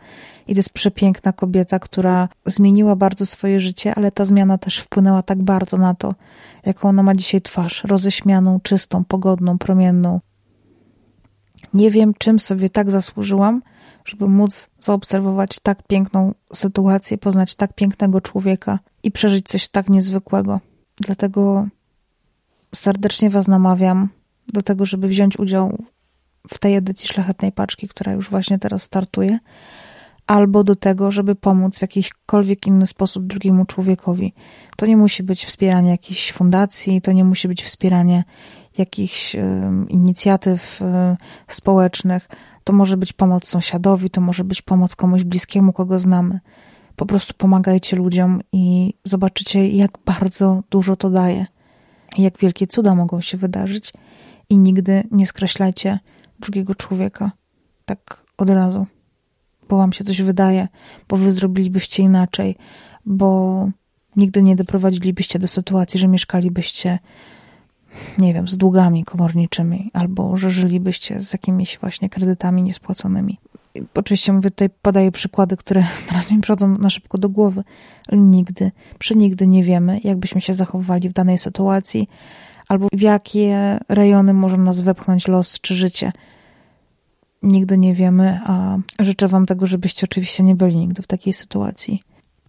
I 0.47 0.54
to 0.54 0.60
jest 0.60 0.69
przepiękna 0.69 1.34
kobieta, 1.34 1.80
która 1.80 2.30
zmieniła 2.45 2.95
bardzo 2.95 3.25
swoje 3.25 3.60
życie, 3.60 3.95
ale 3.95 4.12
ta 4.12 4.25
zmiana 4.25 4.58
też 4.58 4.80
wpłynęła 4.80 5.21
tak 5.21 5.41
bardzo 5.41 5.78
na 5.78 5.95
to, 5.95 6.15
jaką 6.65 6.89
ona 6.89 7.04
ma 7.04 7.15
dzisiaj 7.15 7.41
twarz, 7.41 7.84
roześmianą, 7.84 8.60
czystą, 8.60 9.04
pogodną, 9.04 9.58
promienną. 9.58 10.19
Nie 11.73 11.91
wiem, 11.91 12.13
czym 12.17 12.39
sobie 12.39 12.69
tak 12.69 12.91
zasłużyłam, 12.91 13.62
żeby 14.06 14.28
móc 14.28 14.69
zaobserwować 14.80 15.60
tak 15.60 15.84
piękną 15.84 16.34
sytuację, 16.54 17.17
poznać 17.17 17.56
tak 17.56 17.73
pięknego 17.73 18.21
człowieka 18.21 18.80
i 19.04 19.12
przeżyć 19.12 19.47
coś 19.47 19.67
tak 19.67 19.89
niezwykłego. 19.89 20.60
Dlatego 21.00 21.68
serdecznie 22.76 23.30
Was 23.30 23.48
namawiam 23.48 24.10
do 24.48 24.62
tego, 24.62 24.86
żeby 24.86 25.08
wziąć 25.08 25.40
udział 25.40 25.84
w 26.50 26.60
tej 26.60 26.76
edycji 26.76 27.08
Szlachetnej 27.08 27.52
Paczki, 27.52 27.88
która 27.88 28.12
już 28.12 28.30
właśnie 28.30 28.60
teraz 28.60 28.84
startuje, 28.84 29.40
albo 30.28 30.64
do 30.64 30.76
tego, 30.76 31.12
żeby 31.12 31.36
pomóc 31.36 31.80
w 31.80 31.82
jakikolwiek 31.82 32.68
inny 32.68 32.88
sposób 32.88 33.28
drugiemu 33.28 33.66
człowiekowi. 33.66 34.34
To 34.78 34.86
nie 34.86 34.98
musi 34.98 35.24
być 35.24 35.46
wspieranie 35.46 35.92
jakiejś 35.92 36.32
fundacji, 36.32 37.02
to 37.02 37.12
nie 37.12 37.24
musi 37.24 37.48
być 37.48 37.64
wspieranie 37.64 38.24
jakichś 38.78 39.36
y, 39.36 39.42
inicjatyw 39.90 40.82
y, 40.82 40.86
społecznych, 41.48 42.30
to 42.64 42.74
może 42.74 42.98
być 42.98 43.14
pomoc 43.14 43.48
sąsiadowi, 43.48 44.10
to 44.10 44.22
może 44.22 44.44
być 44.44 44.62
pomoc 44.62 44.96
komuś 44.96 45.24
bliskiemu, 45.24 45.74
kogo 45.74 46.00
znamy. 46.00 46.40
Po 47.00 47.06
prostu 47.06 47.34
pomagajcie 47.34 47.96
ludziom 47.98 48.42
i 48.52 48.94
zobaczycie, 49.04 49.70
jak 49.70 49.92
bardzo 50.06 50.64
dużo 50.70 50.96
to 50.96 51.10
daje, 51.10 51.46
jak 52.18 52.38
wielkie 52.38 52.68
cuda 52.68 52.96
mogą 52.96 53.22
się 53.22 53.38
wydarzyć. 53.38 53.94
I 54.50 54.58
nigdy 54.58 55.04
nie 55.12 55.26
skreślajcie 55.26 56.00
drugiego 56.40 56.76
człowieka 56.76 57.32
tak 57.86 58.26
od 58.38 58.50
razu, 58.50 58.86
bo 59.70 59.78
wam 59.78 59.94
się 59.94 60.04
coś 60.04 60.22
wydaje, 60.22 60.68
bo 61.10 61.18
wy 61.18 61.32
zrobilibyście 61.32 62.04
inaczej, 62.04 62.56
bo 63.06 63.70
nigdy 64.16 64.44
nie 64.44 64.56
doprowadzilibyście 64.56 65.40
do 65.40 65.48
sytuacji, 65.48 66.00
że 66.00 66.08
mieszkalibyście, 66.08 67.00
nie 68.18 68.34
wiem, 68.34 68.48
z 68.48 68.58
długami 68.58 69.04
komorniczymi, 69.04 69.92
albo 69.94 70.38
że 70.38 70.50
żylibyście 70.50 71.24
z 71.24 71.34
jakimiś 71.34 71.78
właśnie 71.82 72.10
kredytami 72.10 72.64
niespłaconymi. 72.64 73.40
Oczywiście 73.96 74.34
mówię 74.34 74.52
tutaj, 74.52 74.70
podaję 74.82 75.12
przykłady, 75.12 75.58
które 75.58 75.84
teraz 76.10 76.32
mi 76.32 76.42
przychodzą 76.42 76.68
na 76.78 76.89
szybko 76.89 77.18
do 77.18 77.30
głowy, 77.30 77.63
ale 78.08 78.22
nigdy, 78.22 78.72
przenigdy 79.00 79.48
nie 79.48 79.63
wiemy, 79.63 80.00
jak 80.04 80.18
byśmy 80.18 80.42
się 80.42 80.54
zachowywali 80.54 81.10
w 81.10 81.13
danej 81.13 81.38
sytuacji, 81.38 82.10
albo 82.68 82.88
w 82.94 83.02
jakie 83.02 83.80
rejony 83.89 84.34
może 84.34 84.58
nas 84.58 84.82
wepchnąć 84.82 85.28
los 85.28 85.62
czy 85.62 85.76
życie. 85.76 86.12
Nigdy 87.44 87.78
nie 87.78 87.94
wiemy, 87.94 88.39
a 88.46 88.78
życzę 89.00 89.28
Wam 89.28 89.46
tego, 89.46 89.65
żebyście 89.65 90.04
oczywiście 90.04 90.44
nie 90.44 90.56
byli 90.56 90.78
nigdy 90.78 91.02
w 91.02 91.08
takiej 91.08 91.34
sytuacji. 91.34 92.04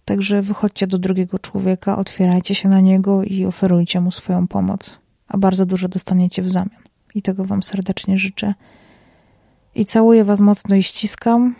Także 0.05 0.41
wychodźcie 0.41 0.87
do 0.87 0.97
drugiego 0.97 1.39
człowieka, 1.39 1.97
otwierajcie 1.97 2.55
się 2.55 2.69
na 2.69 2.79
niego 2.79 3.23
i 3.23 3.45
oferujcie 3.45 4.01
mu 4.01 4.11
swoją 4.11 4.47
pomoc, 4.47 4.99
a 5.27 5.37
bardzo 5.37 5.65
dużo 5.65 5.87
dostaniecie 5.87 6.41
w 6.41 6.51
zamian. 6.51 6.81
I 7.15 7.21
tego 7.21 7.45
Wam 7.45 7.63
serdecznie 7.63 8.17
życzę. 8.17 8.53
I 9.75 9.85
całuję 9.85 10.23
Was 10.23 10.39
mocno 10.39 10.75
i 10.75 10.83
ściskam. 10.83 11.55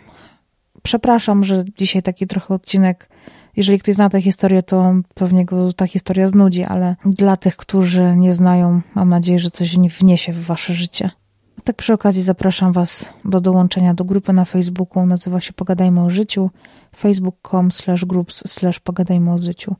Przepraszam, 0.82 1.44
że 1.44 1.64
dzisiaj 1.78 2.02
taki 2.02 2.26
trochę 2.26 2.54
odcinek. 2.54 3.08
Jeżeli 3.56 3.78
ktoś 3.78 3.94
zna 3.94 4.10
tę 4.10 4.20
historię, 4.20 4.62
to 4.62 4.94
pewnie 5.14 5.44
go 5.44 5.72
ta 5.72 5.86
historia 5.86 6.28
znudzi, 6.28 6.64
ale 6.64 6.96
dla 7.04 7.36
tych, 7.36 7.56
którzy 7.56 8.16
nie 8.16 8.34
znają, 8.34 8.80
mam 8.94 9.08
nadzieję, 9.08 9.38
że 9.38 9.50
coś 9.50 9.76
wniesie 9.78 10.32
w 10.32 10.44
Wasze 10.44 10.74
życie. 10.74 11.10
Tak 11.64 11.76
przy 11.76 11.92
okazji 11.92 12.22
zapraszam 12.22 12.72
Was 12.72 13.12
do 13.24 13.40
dołączenia 13.40 13.94
do 13.94 14.04
grupy 14.04 14.32
na 14.32 14.44
Facebooku. 14.44 15.06
Nazywa 15.06 15.40
się 15.40 15.52
Pogadajmy 15.52 16.04
o 16.04 16.10
życiu. 16.10 16.50
facebook.com 16.96 17.72
slash 17.72 18.04
groups 18.04 18.42
slash 18.52 18.80
pogadajmy 18.80 19.32
o 19.32 19.38
życiu. 19.38 19.76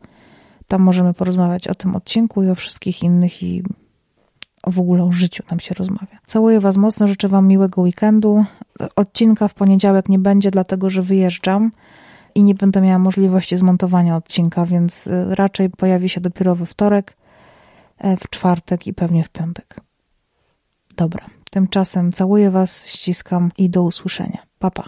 Tam 0.69 0.83
możemy 0.83 1.15
porozmawiać 1.15 1.69
o 1.69 1.75
tym 1.75 1.97
odcinku 1.97 2.43
i 2.43 2.51
o 2.51 2.55
wszystkich 2.55 3.03
innych 3.03 3.43
i 3.43 3.63
w 4.67 4.81
ogóle 4.81 5.05
o 5.05 5.13
życiu 5.13 5.43
nam 5.51 5.61
się 5.61 5.75
rozmawia. 5.75 6.19
Całuję 6.27 6.61
Was 6.61 6.77
mocno, 6.77 7.09
życzę 7.09 7.29
Wam 7.29 7.49
miłego 7.49 7.83
weekendu. 7.83 8.45
Odcinka 8.97 9.49
w 9.49 9.55
poniedziałek 9.55 10.09
nie 10.09 10.19
będzie, 10.19 10.51
dlatego 10.51 10.91
że 10.91 11.03
wyjeżdżam 11.03 11.73
i 12.35 12.43
nie 12.43 12.55
będę 12.55 12.81
miała 12.81 12.99
możliwości 12.99 13.57
zmontowania 13.57 14.17
odcinka, 14.17 14.67
więc 14.67 15.07
y, 15.07 15.35
raczej 15.35 15.71
pojawi 15.71 16.09
się 16.09 16.21
dopiero 16.21 16.55
we 16.55 16.67
wtorek, 16.67 17.17
e, 17.99 18.17
w 18.17 18.31
czwartek 18.31 18.87
i 18.87 18.95
pewnie 18.95 19.25
w 19.25 19.29
piątek. 19.29 19.77
Dobra, 20.97 21.27
tymczasem 21.51 22.13
całuję 22.13 22.51
Was, 22.51 22.87
ściskam 22.87 23.51
i 23.59 23.71
do 23.71 23.83
usłyszenia. 23.83 24.39
Pa, 24.59 24.71
pa. 24.71 24.85